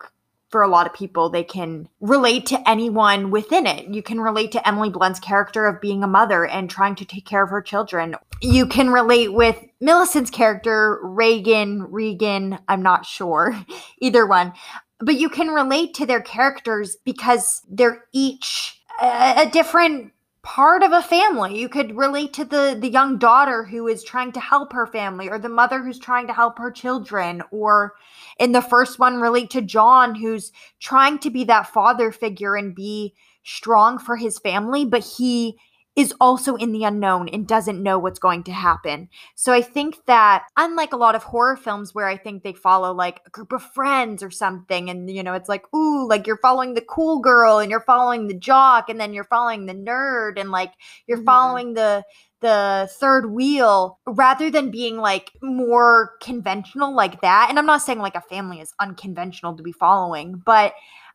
for 0.54 0.62
a 0.62 0.68
lot 0.68 0.86
of 0.86 0.94
people, 0.94 1.30
they 1.30 1.42
can 1.42 1.88
relate 2.00 2.46
to 2.46 2.70
anyone 2.70 3.32
within 3.32 3.66
it. 3.66 3.88
You 3.88 4.04
can 4.04 4.20
relate 4.20 4.52
to 4.52 4.68
Emily 4.68 4.88
Blunt's 4.88 5.18
character 5.18 5.66
of 5.66 5.80
being 5.80 6.04
a 6.04 6.06
mother 6.06 6.46
and 6.46 6.70
trying 6.70 6.94
to 6.94 7.04
take 7.04 7.26
care 7.26 7.42
of 7.42 7.50
her 7.50 7.60
children. 7.60 8.14
You 8.40 8.64
can 8.66 8.90
relate 8.90 9.32
with 9.32 9.58
Millicent's 9.80 10.30
character, 10.30 11.00
Reagan, 11.02 11.90
Regan, 11.90 12.60
I'm 12.68 12.82
not 12.82 13.04
sure, 13.04 13.58
either 13.98 14.26
one. 14.26 14.52
But 15.00 15.16
you 15.16 15.28
can 15.28 15.48
relate 15.48 15.92
to 15.94 16.06
their 16.06 16.22
characters 16.22 16.98
because 17.04 17.62
they're 17.68 18.04
each 18.12 18.80
a, 19.02 19.46
a 19.48 19.50
different 19.50 20.12
part 20.44 20.82
of 20.82 20.92
a 20.92 21.02
family. 21.02 21.58
You 21.58 21.68
could 21.68 21.96
relate 21.96 22.34
to 22.34 22.44
the 22.44 22.76
the 22.78 22.90
young 22.90 23.18
daughter 23.18 23.64
who 23.64 23.88
is 23.88 24.04
trying 24.04 24.30
to 24.32 24.40
help 24.40 24.72
her 24.74 24.86
family 24.86 25.28
or 25.28 25.38
the 25.38 25.48
mother 25.48 25.82
who's 25.82 25.98
trying 25.98 26.26
to 26.28 26.34
help 26.34 26.58
her 26.58 26.70
children 26.70 27.42
or 27.50 27.94
in 28.38 28.52
the 28.52 28.60
first 28.60 28.98
one 28.98 29.20
relate 29.20 29.50
to 29.50 29.62
John 29.62 30.14
who's 30.14 30.52
trying 30.78 31.18
to 31.20 31.30
be 31.30 31.44
that 31.44 31.68
father 31.68 32.12
figure 32.12 32.54
and 32.54 32.74
be 32.74 33.14
strong 33.42 33.98
for 33.98 34.16
his 34.16 34.38
family 34.38 34.84
but 34.84 35.02
he 35.02 35.58
is 35.96 36.12
also 36.20 36.56
in 36.56 36.72
the 36.72 36.82
unknown 36.82 37.28
and 37.28 37.46
doesn't 37.46 37.82
know 37.82 37.98
what's 37.98 38.18
going 38.18 38.42
to 38.42 38.52
happen. 38.52 39.08
So 39.36 39.52
I 39.52 39.62
think 39.62 40.04
that 40.06 40.44
unlike 40.56 40.92
a 40.92 40.96
lot 40.96 41.14
of 41.14 41.22
horror 41.22 41.56
films 41.56 41.94
where 41.94 42.08
I 42.08 42.16
think 42.16 42.42
they 42.42 42.52
follow 42.52 42.92
like 42.92 43.20
a 43.26 43.30
group 43.30 43.52
of 43.52 43.62
friends 43.62 44.22
or 44.22 44.30
something 44.30 44.90
and 44.90 45.08
you 45.08 45.22
know 45.22 45.34
it's 45.34 45.48
like 45.48 45.64
ooh 45.74 46.08
like 46.08 46.26
you're 46.26 46.38
following 46.38 46.74
the 46.74 46.80
cool 46.80 47.20
girl 47.20 47.58
and 47.58 47.70
you're 47.70 47.80
following 47.80 48.26
the 48.26 48.34
jock 48.34 48.88
and 48.88 49.00
then 49.00 49.12
you're 49.12 49.24
following 49.24 49.66
the 49.66 49.74
nerd 49.74 50.38
and 50.38 50.50
like 50.50 50.72
you're 51.06 51.18
mm-hmm. 51.18 51.26
following 51.26 51.74
the 51.74 52.04
the 52.40 52.88
third 52.92 53.30
wheel 53.30 53.98
rather 54.06 54.50
than 54.50 54.70
being 54.70 54.98
like 54.98 55.30
more 55.42 56.12
conventional 56.20 56.94
like 56.94 57.20
that. 57.22 57.46
And 57.48 57.58
I'm 57.58 57.64
not 57.64 57.80
saying 57.80 58.00
like 58.00 58.16
a 58.16 58.20
family 58.20 58.60
is 58.60 58.74
unconventional 58.80 59.56
to 59.56 59.62
be 59.62 59.72
following, 59.72 60.42
but 60.44 60.74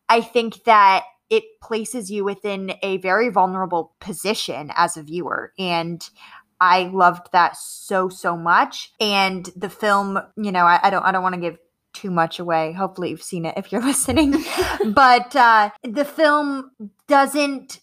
I 0.09 0.21
think 0.21 0.63
that 0.63 1.03
it 1.29 1.43
places 1.61 2.09
you 2.09 2.23
within 2.23 2.73
a 2.81 2.97
very 2.97 3.29
vulnerable 3.29 3.93
position 3.99 4.71
as 4.75 4.97
a 4.97 5.03
viewer. 5.03 5.53
And 5.59 6.07
I 6.59 6.83
loved 6.93 7.31
that 7.31 7.55
so, 7.57 8.09
so 8.09 8.35
much. 8.35 8.91
And 8.99 9.49
the 9.55 9.69
film, 9.69 10.19
you 10.35 10.51
know, 10.51 10.65
I, 10.65 10.79
I 10.83 10.89
don't 10.89 11.03
I 11.03 11.11
don't 11.11 11.23
want 11.23 11.35
to 11.35 11.41
give 11.41 11.57
too 11.93 12.11
much 12.11 12.39
away. 12.39 12.73
Hopefully 12.73 13.11
you've 13.11 13.23
seen 13.23 13.45
it 13.45 13.55
if 13.57 13.71
you're 13.71 13.81
listening. 13.85 14.43
but 14.87 15.35
uh 15.35 15.69
the 15.83 16.05
film 16.05 16.71
doesn't 17.07 17.79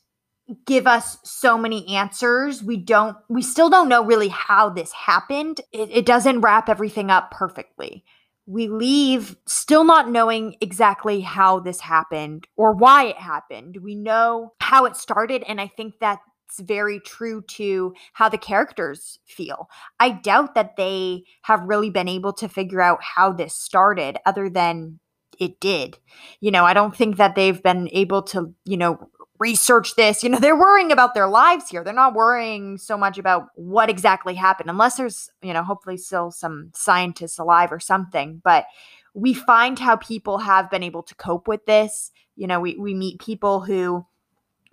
give 0.65 0.87
us 0.87 1.19
so 1.25 1.59
many 1.59 1.97
answers. 1.97 2.63
We 2.63 2.77
don't 2.77 3.17
we 3.29 3.43
still 3.43 3.71
don't 3.71 3.89
know 3.89 4.05
really 4.05 4.29
how 4.29 4.69
this 4.71 4.93
happened. 4.93 5.61
It, 5.73 5.91
it 5.91 6.07
doesn't 6.07 6.41
wrap 6.41 6.69
everything 6.69 7.11
up 7.11 7.31
perfectly 7.31 8.05
we 8.47 8.69
leave 8.69 9.37
still 9.47 9.85
not 9.85 10.09
knowing 10.09 10.57
exactly 10.61 11.21
how 11.21 11.59
this 11.59 11.81
happened 11.81 12.47
or 12.57 12.73
why 12.73 13.07
it 13.07 13.19
happened. 13.19 13.79
We 13.83 13.95
know 13.95 14.53
how 14.61 14.85
it 14.85 14.97
started, 14.97 15.43
and 15.49 15.61
I 15.61 15.67
think 15.67 15.95
that's 16.01 16.21
very 16.61 17.01
true 17.01 17.43
to 17.43 17.93
how 18.13 18.29
the 18.29 18.39
characters 18.39 19.19
feel. 19.27 19.69
I 19.99 20.11
doubt 20.11 20.55
that 20.55 20.77
they 20.77 21.25
have 21.43 21.63
really 21.65 21.91
been 21.91 22.09
able 22.09 22.33
to 22.35 22.49
figure 22.49 22.81
out 22.81 23.03
how 23.03 23.33
this 23.33 23.55
started, 23.55 24.19
other 24.25 24.49
than 24.49 25.01
it 25.39 25.61
did. 25.61 25.99
You 26.41 26.51
know, 26.51 26.65
I 26.65 26.73
don't 26.73 26.97
think 26.97 27.17
that 27.17 27.35
they've 27.35 27.63
been 27.63 27.89
able 27.93 28.23
to, 28.23 28.55
you 28.65 28.77
know, 28.77 29.11
research 29.39 29.95
this. 29.97 30.23
You 30.23 30.31
know, 30.31 30.39
they're 30.39 30.59
worrying 30.59 30.93
about 30.93 31.15
their 31.15 31.29
lives 31.29 31.69
here. 31.69 31.85
They're 31.85 31.95
not 31.95 32.15
worrying 32.15 32.79
so 32.79 32.97
much 32.97 33.19
about 33.19 33.49
what 33.55 33.91
exactly 33.91 34.35
happened, 34.35 34.71
unless 34.71 34.97
there's, 34.97 35.31
you 35.43 35.53
know, 35.53 35.63
hopefully 35.63 35.97
still 35.97 36.31
some 36.31 36.71
scientists 36.75 37.39
alive 37.39 37.73
or 37.73 37.81
something. 37.81 38.41
But 38.43 38.67
we 39.15 39.33
find 39.33 39.79
how 39.79 39.97
people 39.97 40.39
have 40.39 40.71
been 40.71 40.83
able 40.83 41.03
to 41.03 41.15
cope 41.15 41.49
with 41.49 41.65
this. 41.67 42.13
You 42.37 42.47
know, 42.47 42.61
we, 42.61 42.77
we 42.77 42.95
meet 42.95 43.21
people 43.21 43.61
who, 43.61 44.07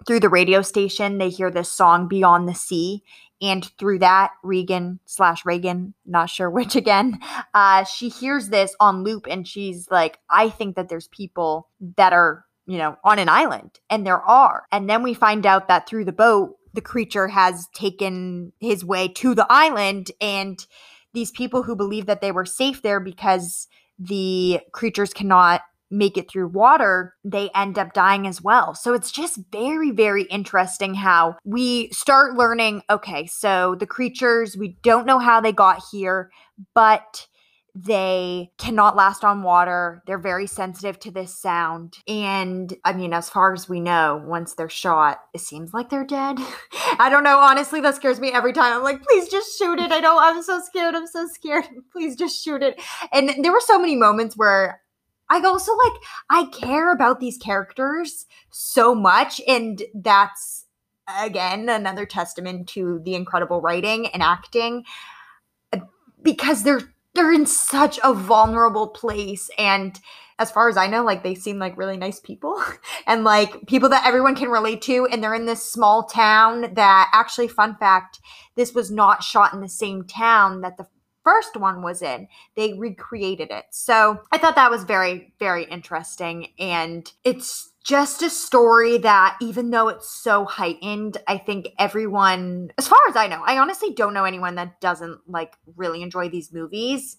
through 0.05 0.19
the 0.19 0.29
radio 0.29 0.61
station, 0.61 1.17
they 1.17 1.29
hear 1.29 1.49
this 1.49 1.71
song 1.71 2.07
Beyond 2.07 2.47
the 2.47 2.55
Sea. 2.55 3.03
And 3.41 3.65
through 3.77 3.99
that, 3.99 4.31
Regan 4.41 4.99
slash 5.05 5.45
Reagan, 5.45 5.93
not 6.05 6.29
sure 6.29 6.49
which 6.51 6.75
again, 6.75 7.19
uh, 7.53 7.83
she 7.83 8.09
hears 8.09 8.49
this 8.49 8.75
on 8.79 9.03
loop 9.03 9.27
and 9.29 9.47
she's 9.47 9.89
like, 9.89 10.19
I 10.29 10.49
think 10.49 10.75
that 10.75 10.89
there's 10.89 11.07
people 11.07 11.69
that 11.97 12.13
are 12.13 12.45
you 12.65 12.77
know, 12.77 12.97
on 13.03 13.19
an 13.19 13.29
island. 13.29 13.79
And 13.89 14.05
there 14.05 14.21
are. 14.21 14.65
And 14.71 14.89
then 14.89 15.03
we 15.03 15.13
find 15.13 15.45
out 15.45 15.67
that 15.67 15.87
through 15.87 16.05
the 16.05 16.11
boat, 16.11 16.57
the 16.73 16.81
creature 16.81 17.27
has 17.27 17.67
taken 17.73 18.53
his 18.59 18.83
way 18.83 19.07
to 19.07 19.35
the 19.35 19.45
island. 19.49 20.11
And 20.19 20.65
these 21.13 21.31
people 21.31 21.63
who 21.63 21.75
believe 21.75 22.05
that 22.07 22.21
they 22.21 22.31
were 22.31 22.45
safe 22.45 22.81
there 22.81 22.99
because 22.99 23.67
the 23.99 24.59
creatures 24.71 25.13
cannot 25.13 25.61
make 25.93 26.17
it 26.17 26.29
through 26.29 26.47
water, 26.47 27.15
they 27.23 27.49
end 27.53 27.77
up 27.77 27.93
dying 27.93 28.25
as 28.25 28.41
well. 28.41 28.73
So 28.73 28.93
it's 28.93 29.11
just 29.11 29.39
very, 29.51 29.91
very 29.91 30.23
interesting 30.23 30.95
how 30.95 31.37
we 31.45 31.89
start 31.89 32.35
learning 32.35 32.81
okay, 32.89 33.27
so 33.27 33.75
the 33.75 33.85
creatures, 33.85 34.57
we 34.57 34.77
don't 34.81 35.05
know 35.05 35.19
how 35.19 35.39
they 35.39 35.51
got 35.51 35.83
here, 35.91 36.31
but 36.73 37.27
they 37.75 38.51
cannot 38.59 38.95
last 38.95 39.23
on 39.23 39.41
water. 39.41 40.03
They're 40.05 40.19
very 40.19 40.45
sensitive 40.45 40.99
to 41.01 41.11
this 41.11 41.35
sound. 41.35 41.97
And 42.07 42.71
I 42.85 42.93
mean, 42.93 43.13
as 43.13 43.29
far 43.29 43.53
as 43.53 43.67
we 43.67 43.79
know, 43.79 44.23
once 44.25 44.53
they're 44.53 44.69
shot, 44.69 45.21
it 45.33 45.41
seems 45.41 45.73
like 45.73 45.89
they're 45.89 46.05
dead. 46.05 46.37
I 46.99 47.09
don't 47.09 47.23
know. 47.23 47.39
Honestly, 47.39 47.81
that 47.81 47.95
scares 47.95 48.19
me 48.19 48.31
every 48.31 48.53
time. 48.53 48.73
I'm 48.73 48.83
like, 48.83 49.01
please 49.01 49.27
just 49.27 49.57
shoot 49.57 49.79
it. 49.79 49.91
I 49.91 50.01
don't, 50.01 50.21
I'm 50.21 50.43
so 50.43 50.61
scared. 50.61 50.93
I'm 50.93 51.07
so 51.07 51.27
scared. 51.27 51.65
Please 51.91 52.15
just 52.15 52.43
shoot 52.43 52.61
it. 52.61 52.79
And 53.11 53.43
there 53.43 53.51
were 53.51 53.61
so 53.61 53.79
many 53.79 53.95
moments 53.95 54.37
where 54.37 54.81
I 55.29 55.41
also 55.41 55.75
like, 55.75 55.93
I 56.29 56.45
care 56.45 56.91
about 56.91 57.19
these 57.19 57.37
characters 57.37 58.25
so 58.51 58.93
much. 58.93 59.41
And 59.47 59.81
that's, 59.95 60.65
again, 61.19 61.69
another 61.69 62.05
testament 62.05 62.67
to 62.69 63.01
the 63.03 63.15
incredible 63.15 63.61
writing 63.61 64.07
and 64.07 64.21
acting 64.21 64.83
uh, 65.71 65.79
because 66.21 66.63
they're 66.63 66.92
they're 67.13 67.33
in 67.33 67.45
such 67.45 67.99
a 68.03 68.13
vulnerable 68.13 68.87
place 68.87 69.49
and 69.57 69.99
as 70.39 70.51
far 70.51 70.69
as 70.69 70.77
i 70.77 70.87
know 70.87 71.03
like 71.03 71.23
they 71.23 71.35
seem 71.35 71.59
like 71.59 71.77
really 71.77 71.97
nice 71.97 72.19
people 72.19 72.61
and 73.07 73.23
like 73.23 73.65
people 73.67 73.89
that 73.89 74.05
everyone 74.05 74.35
can 74.35 74.49
relate 74.49 74.81
to 74.81 75.05
and 75.11 75.23
they're 75.23 75.35
in 75.35 75.45
this 75.45 75.63
small 75.63 76.03
town 76.03 76.73
that 76.73 77.09
actually 77.13 77.47
fun 77.47 77.75
fact 77.77 78.19
this 78.55 78.73
was 78.73 78.91
not 78.91 79.23
shot 79.23 79.53
in 79.53 79.61
the 79.61 79.69
same 79.69 80.03
town 80.03 80.61
that 80.61 80.77
the 80.77 80.87
first 81.23 81.55
one 81.55 81.81
was 81.81 82.01
in. 82.01 82.27
They 82.55 82.73
recreated 82.73 83.49
it. 83.51 83.65
So 83.71 84.21
i 84.31 84.37
thought 84.37 84.55
that 84.55 84.71
was 84.71 84.83
very 84.83 85.33
very 85.39 85.63
interesting 85.65 86.49
and 86.59 87.11
it's 87.23 87.71
just 87.83 88.21
a 88.21 88.29
story 88.29 88.97
that 88.97 89.37
even 89.41 89.69
though 89.69 89.89
it's 89.89 90.09
so 90.09 90.45
heightened 90.45 91.17
i 91.27 91.37
think 91.37 91.67
everyone 91.77 92.71
as 92.77 92.87
far 92.87 92.99
as 93.09 93.15
i 93.15 93.27
know 93.27 93.43
i 93.45 93.57
honestly 93.57 93.91
don't 93.93 94.13
know 94.13 94.23
anyone 94.23 94.55
that 94.55 94.79
doesn't 94.79 95.19
like 95.27 95.55
really 95.75 96.01
enjoy 96.01 96.29
these 96.29 96.53
movies. 96.53 97.17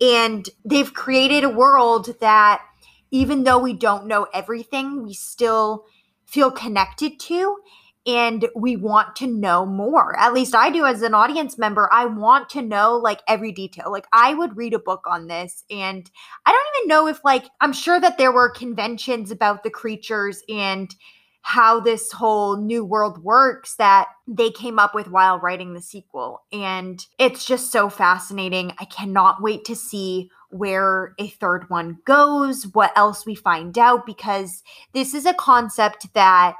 And 0.00 0.48
they've 0.64 0.92
created 0.92 1.44
a 1.44 1.48
world 1.48 2.18
that 2.20 2.62
even 3.10 3.44
though 3.44 3.58
we 3.58 3.72
don't 3.72 4.06
know 4.06 4.26
everything 4.34 5.02
we 5.02 5.14
still 5.14 5.84
feel 6.26 6.50
connected 6.50 7.20
to 7.20 7.56
and 8.06 8.48
we 8.56 8.76
want 8.76 9.14
to 9.16 9.26
know 9.26 9.64
more. 9.64 10.18
At 10.18 10.34
least 10.34 10.54
I 10.54 10.70
do 10.70 10.84
as 10.84 11.02
an 11.02 11.14
audience 11.14 11.56
member. 11.56 11.88
I 11.92 12.06
want 12.06 12.48
to 12.50 12.62
know 12.62 12.96
like 12.96 13.20
every 13.28 13.52
detail. 13.52 13.92
Like 13.92 14.06
I 14.12 14.34
would 14.34 14.56
read 14.56 14.74
a 14.74 14.78
book 14.78 15.04
on 15.06 15.28
this 15.28 15.64
and 15.70 16.10
I 16.44 16.50
don't 16.50 16.84
even 16.84 16.88
know 16.88 17.06
if 17.06 17.24
like 17.24 17.46
I'm 17.60 17.72
sure 17.72 18.00
that 18.00 18.18
there 18.18 18.32
were 18.32 18.50
conventions 18.50 19.30
about 19.30 19.62
the 19.62 19.70
creatures 19.70 20.42
and 20.48 20.94
how 21.42 21.80
this 21.80 22.12
whole 22.12 22.56
new 22.56 22.84
world 22.84 23.22
works 23.22 23.74
that 23.74 24.08
they 24.28 24.50
came 24.50 24.78
up 24.78 24.94
with 24.94 25.08
while 25.08 25.40
writing 25.40 25.74
the 25.74 25.82
sequel. 25.82 26.42
And 26.52 27.04
it's 27.18 27.44
just 27.44 27.72
so 27.72 27.88
fascinating. 27.88 28.72
I 28.78 28.84
cannot 28.84 29.42
wait 29.42 29.64
to 29.64 29.74
see 29.74 30.30
where 30.50 31.14
a 31.18 31.28
third 31.28 31.68
one 31.68 31.98
goes, 32.04 32.66
what 32.68 32.92
else 32.96 33.26
we 33.26 33.34
find 33.34 33.76
out 33.76 34.06
because 34.06 34.62
this 34.92 35.14
is 35.14 35.26
a 35.26 35.34
concept 35.34 36.14
that 36.14 36.54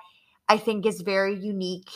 I 0.53 0.59
think 0.59 0.85
is 0.85 1.01
very 1.01 1.35
unique. 1.35 1.89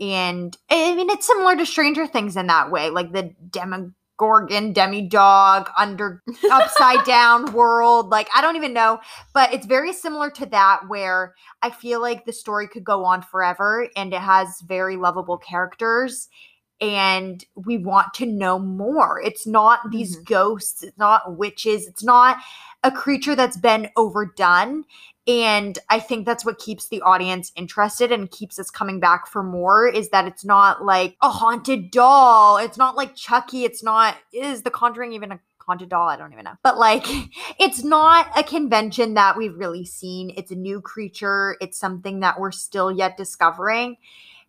And 0.00 0.56
I 0.68 0.94
mean, 0.96 1.10
it's 1.10 1.26
similar 1.26 1.54
to 1.56 1.64
Stranger 1.64 2.06
Things 2.08 2.36
in 2.36 2.48
that 2.48 2.72
way, 2.72 2.90
like 2.90 3.12
the 3.12 3.34
Demogorgon, 3.50 4.74
Demodog, 4.74 5.70
under 5.78 6.22
upside 6.50 7.04
down 7.04 7.52
world. 7.52 8.08
Like, 8.08 8.28
I 8.34 8.40
don't 8.40 8.56
even 8.56 8.72
know, 8.72 8.98
but 9.32 9.54
it's 9.54 9.66
very 9.66 9.92
similar 9.92 10.28
to 10.32 10.46
that, 10.46 10.80
where 10.88 11.34
I 11.62 11.70
feel 11.70 12.00
like 12.00 12.24
the 12.24 12.32
story 12.32 12.66
could 12.66 12.82
go 12.82 13.04
on 13.04 13.22
forever 13.22 13.88
and 13.94 14.12
it 14.12 14.20
has 14.20 14.60
very 14.66 14.96
lovable 14.96 15.38
characters. 15.38 16.28
And 16.80 17.44
we 17.54 17.76
want 17.76 18.14
to 18.14 18.26
know 18.26 18.58
more. 18.58 19.20
It's 19.22 19.46
not 19.46 19.90
these 19.90 20.16
Mhm. 20.16 20.24
ghosts, 20.24 20.82
it's 20.82 20.98
not 20.98 21.36
witches, 21.36 21.86
it's 21.86 22.02
not 22.02 22.38
a 22.82 22.90
creature 22.90 23.36
that's 23.36 23.58
been 23.58 23.90
overdone. 23.96 24.84
And 25.30 25.78
I 25.88 26.00
think 26.00 26.26
that's 26.26 26.44
what 26.44 26.58
keeps 26.58 26.88
the 26.88 27.02
audience 27.02 27.52
interested 27.54 28.10
and 28.10 28.28
keeps 28.28 28.58
us 28.58 28.68
coming 28.68 28.98
back 28.98 29.28
for 29.28 29.44
more 29.44 29.86
is 29.86 30.08
that 30.08 30.26
it's 30.26 30.44
not 30.44 30.84
like 30.84 31.16
a 31.22 31.30
haunted 31.30 31.92
doll. 31.92 32.56
It's 32.56 32.76
not 32.76 32.96
like 32.96 33.14
Chucky. 33.14 33.62
It's 33.62 33.80
not, 33.80 34.16
is 34.32 34.62
The 34.62 34.72
Conjuring 34.72 35.12
even 35.12 35.30
a 35.30 35.40
haunted 35.60 35.88
doll? 35.88 36.08
I 36.08 36.16
don't 36.16 36.32
even 36.32 36.46
know. 36.46 36.56
But 36.64 36.78
like, 36.78 37.04
it's 37.60 37.84
not 37.84 38.26
a 38.36 38.42
convention 38.42 39.14
that 39.14 39.36
we've 39.36 39.56
really 39.56 39.84
seen. 39.84 40.34
It's 40.36 40.50
a 40.50 40.56
new 40.56 40.80
creature. 40.80 41.56
It's 41.60 41.78
something 41.78 42.18
that 42.20 42.40
we're 42.40 42.50
still 42.50 42.90
yet 42.90 43.16
discovering. 43.16 43.98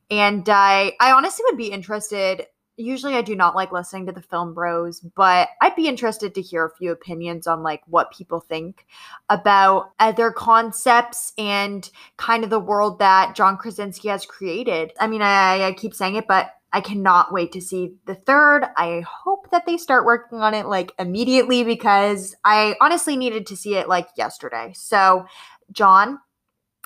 And 0.10 0.50
I, 0.50 0.94
I 1.00 1.12
honestly 1.12 1.46
would 1.48 1.58
be 1.58 1.72
interested 1.72 2.48
usually 2.78 3.16
I 3.16 3.22
do 3.22 3.36
not 3.36 3.56
like 3.56 3.72
listening 3.72 4.06
to 4.08 4.12
the 4.12 4.22
film 4.22 4.54
bros, 4.54 5.00
but 5.00 5.50
I'd 5.62 5.76
be 5.76 5.88
interested 5.88 6.34
to 6.36 6.42
hear 6.42 6.66
a 6.66 6.76
few 6.76 6.92
opinions 6.92 7.48
on 7.48 7.64
like 7.64 7.82
what 7.88 8.12
people 8.12 8.40
think 8.40 8.86
about 9.30 9.92
other 10.00 10.32
concepts 10.32 11.34
and 11.38 11.90
kind 12.18 12.44
of 12.44 12.50
the 12.50 12.60
world 12.60 13.00
that 13.00 13.36
John 13.36 13.58
Krasinski 13.58 14.10
has 14.10 14.26
created. 14.26 14.94
I 15.00 15.08
mean, 15.08 15.22
I, 15.22 15.64
I 15.64 15.74
keep 15.74 15.94
saying 15.94 16.16
it, 16.16 16.28
but 16.28 16.52
I 16.74 16.82
cannot 16.82 17.34
wait 17.34 17.52
to 17.52 17.62
see 17.62 17.96
the 18.06 18.16
third. 18.16 18.66
I 18.78 19.02
hope 19.02 19.52
that 19.52 19.66
they 19.66 19.78
start 19.78 20.06
working 20.06 20.40
on 20.40 20.54
it 20.54 20.68
like 20.68 20.94
immediately 20.98 21.64
because 21.64 22.34
I 22.46 22.76
honestly 22.80 23.18
needed 23.18 23.46
to 23.48 23.58
see 23.58 23.76
it 23.76 23.90
like 23.90 24.08
yesterday. 24.16 24.72
So, 24.74 25.26
John, 25.72 26.20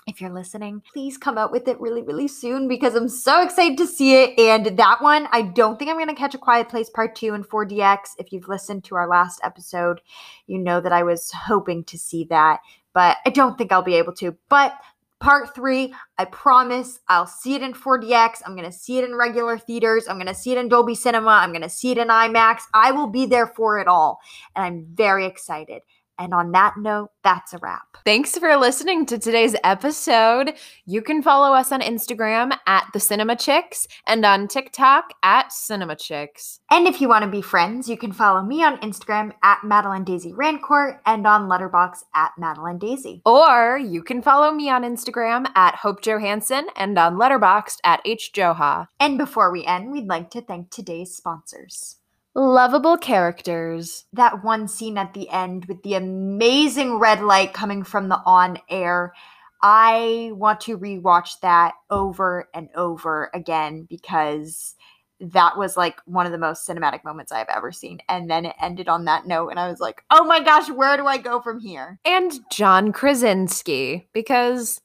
if 0.07 0.21
you're 0.21 0.31
listening, 0.31 0.83
please 0.93 1.17
come 1.17 1.37
out 1.37 1.51
with 1.51 1.67
it 1.67 1.81
really, 1.81 2.03
really 2.03 2.27
soon 2.27 2.67
because 2.67 2.93
I'm 2.93 3.09
so 3.09 3.41
excited 3.41 3.77
to 3.79 3.87
see 3.87 4.21
it. 4.21 4.37
And 4.37 4.77
that 4.77 5.01
one, 5.01 5.27
I 5.31 5.41
don't 5.41 5.79
think 5.79 5.89
I'm 5.89 5.97
going 5.97 6.09
to 6.09 6.15
catch 6.15 6.35
a 6.35 6.39
Quiet 6.39 6.69
Place 6.69 6.91
Part 6.91 7.15
2 7.15 7.33
in 7.33 7.43
4DX. 7.43 7.97
If 8.19 8.31
you've 8.31 8.47
listened 8.47 8.83
to 8.85 8.95
our 8.95 9.07
last 9.07 9.39
episode, 9.43 10.01
you 10.45 10.59
know 10.59 10.79
that 10.79 10.91
I 10.91 11.01
was 11.01 11.31
hoping 11.31 11.83
to 11.85 11.97
see 11.97 12.25
that, 12.25 12.59
but 12.93 13.17
I 13.25 13.31
don't 13.31 13.57
think 13.57 13.71
I'll 13.71 13.81
be 13.81 13.95
able 13.95 14.13
to. 14.15 14.37
But 14.47 14.77
part 15.19 15.55
three, 15.55 15.91
I 16.19 16.25
promise 16.25 16.99
I'll 17.07 17.25
see 17.25 17.55
it 17.55 17.63
in 17.63 17.73
4DX. 17.73 18.41
I'm 18.45 18.55
going 18.55 18.69
to 18.69 18.77
see 18.77 18.99
it 18.99 19.05
in 19.05 19.15
regular 19.15 19.57
theaters. 19.57 20.07
I'm 20.07 20.17
going 20.17 20.27
to 20.27 20.35
see 20.35 20.51
it 20.51 20.59
in 20.59 20.69
Dolby 20.69 20.93
Cinema. 20.93 21.31
I'm 21.31 21.51
going 21.51 21.63
to 21.63 21.69
see 21.69 21.89
it 21.89 21.97
in 21.97 22.09
IMAX. 22.09 22.61
I 22.75 22.91
will 22.91 23.07
be 23.07 23.25
there 23.25 23.47
for 23.47 23.79
it 23.79 23.87
all. 23.87 24.19
And 24.55 24.63
I'm 24.63 24.85
very 24.93 25.25
excited. 25.25 25.81
And 26.17 26.33
on 26.33 26.51
that 26.51 26.75
note, 26.77 27.09
that's 27.23 27.53
a 27.53 27.57
wrap. 27.57 27.97
Thanks 28.05 28.37
for 28.37 28.55
listening 28.55 29.05
to 29.07 29.17
today's 29.17 29.55
episode. 29.63 30.53
You 30.85 31.01
can 31.01 31.21
follow 31.21 31.53
us 31.55 31.71
on 31.71 31.81
Instagram 31.81 32.57
at 32.67 32.87
the 32.93 32.99
Cinema 32.99 33.35
Chicks 33.35 33.87
and 34.05 34.25
on 34.25 34.47
TikTok 34.47 35.11
at 35.23 35.51
Cinema 35.51 35.95
Chicks. 35.95 36.59
And 36.69 36.87
if 36.87 37.01
you 37.01 37.09
want 37.09 37.25
to 37.25 37.31
be 37.31 37.41
friends, 37.41 37.89
you 37.89 37.97
can 37.97 38.11
follow 38.11 38.41
me 38.41 38.63
on 38.63 38.77
Instagram 38.77 39.33
at 39.43 39.63
Madeline 39.63 40.03
Daisy 40.03 40.31
Rancourt 40.31 40.99
and 41.05 41.25
on 41.25 41.49
Letterboxd 41.49 42.03
at 42.13 42.31
Madeline 42.37 42.77
Daisy. 42.77 43.21
Or 43.25 43.77
you 43.77 44.03
can 44.03 44.21
follow 44.21 44.51
me 44.51 44.69
on 44.69 44.83
Instagram 44.83 45.47
at 45.55 45.75
Hope 45.75 46.01
Johansson 46.01 46.67
and 46.75 46.97
on 46.97 47.15
Letterboxd 47.15 47.77
at 47.83 48.01
H 48.05 48.31
Joha. 48.33 48.87
And 48.99 49.17
before 49.17 49.51
we 49.51 49.65
end, 49.65 49.91
we'd 49.91 50.07
like 50.07 50.29
to 50.31 50.41
thank 50.41 50.69
today's 50.69 51.15
sponsors. 51.15 51.97
Lovable 52.35 52.97
characters. 52.97 54.05
That 54.11 54.43
one 54.43 54.67
scene 54.67 54.97
at 54.97 55.13
the 55.13 55.29
end 55.29 55.65
with 55.65 55.81
the 55.83 55.93
amazing 55.93 56.99
red 56.99 57.21
light 57.21 57.53
coming 57.53 57.83
from 57.83 58.09
the 58.09 58.21
on 58.25 58.59
air. 58.69 59.13
I 59.61 60.31
want 60.33 60.59
to 60.61 60.77
rewatch 60.77 61.39
that 61.39 61.75
over 61.89 62.49
and 62.53 62.69
over 62.75 63.31
again 63.33 63.87
because 63.89 64.75
that 65.19 65.57
was 65.57 65.77
like 65.77 65.97
one 66.05 66.25
of 66.25 66.33
the 66.33 66.37
most 66.37 66.67
cinematic 66.67 67.05
moments 67.05 67.31
I've 67.31 67.47
ever 67.47 67.71
seen. 67.71 67.99
And 68.09 68.29
then 68.29 68.45
it 68.45 68.55
ended 68.61 68.89
on 68.89 69.05
that 69.05 69.25
note, 69.25 69.49
and 69.49 69.59
I 69.59 69.69
was 69.69 69.79
like, 69.79 70.03
oh 70.11 70.25
my 70.25 70.43
gosh, 70.43 70.69
where 70.69 70.97
do 70.97 71.07
I 71.07 71.17
go 71.17 71.41
from 71.41 71.59
here? 71.59 71.99
And 72.03 72.33
John 72.51 72.91
Krasinski, 72.91 74.07
because 74.13 74.81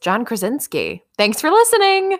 John 0.00 0.24
Krasinski. 0.24 1.02
Thanks 1.16 1.40
for 1.40 1.50
listening. 1.50 2.18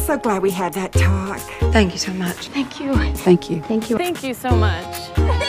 So 0.00 0.16
glad 0.18 0.42
we 0.42 0.50
had 0.50 0.72
that 0.74 0.92
talk. 0.92 1.38
Thank 1.72 1.92
you 1.92 1.98
so 1.98 2.12
much. 2.12 2.48
Thank 2.48 2.80
you. 2.80 2.94
Thank 3.14 3.50
you. 3.50 3.62
Thank 3.62 3.90
you. 3.90 3.98
Thank 3.98 4.22
you 4.22 4.34
so 4.34 4.50
much. 4.50 5.39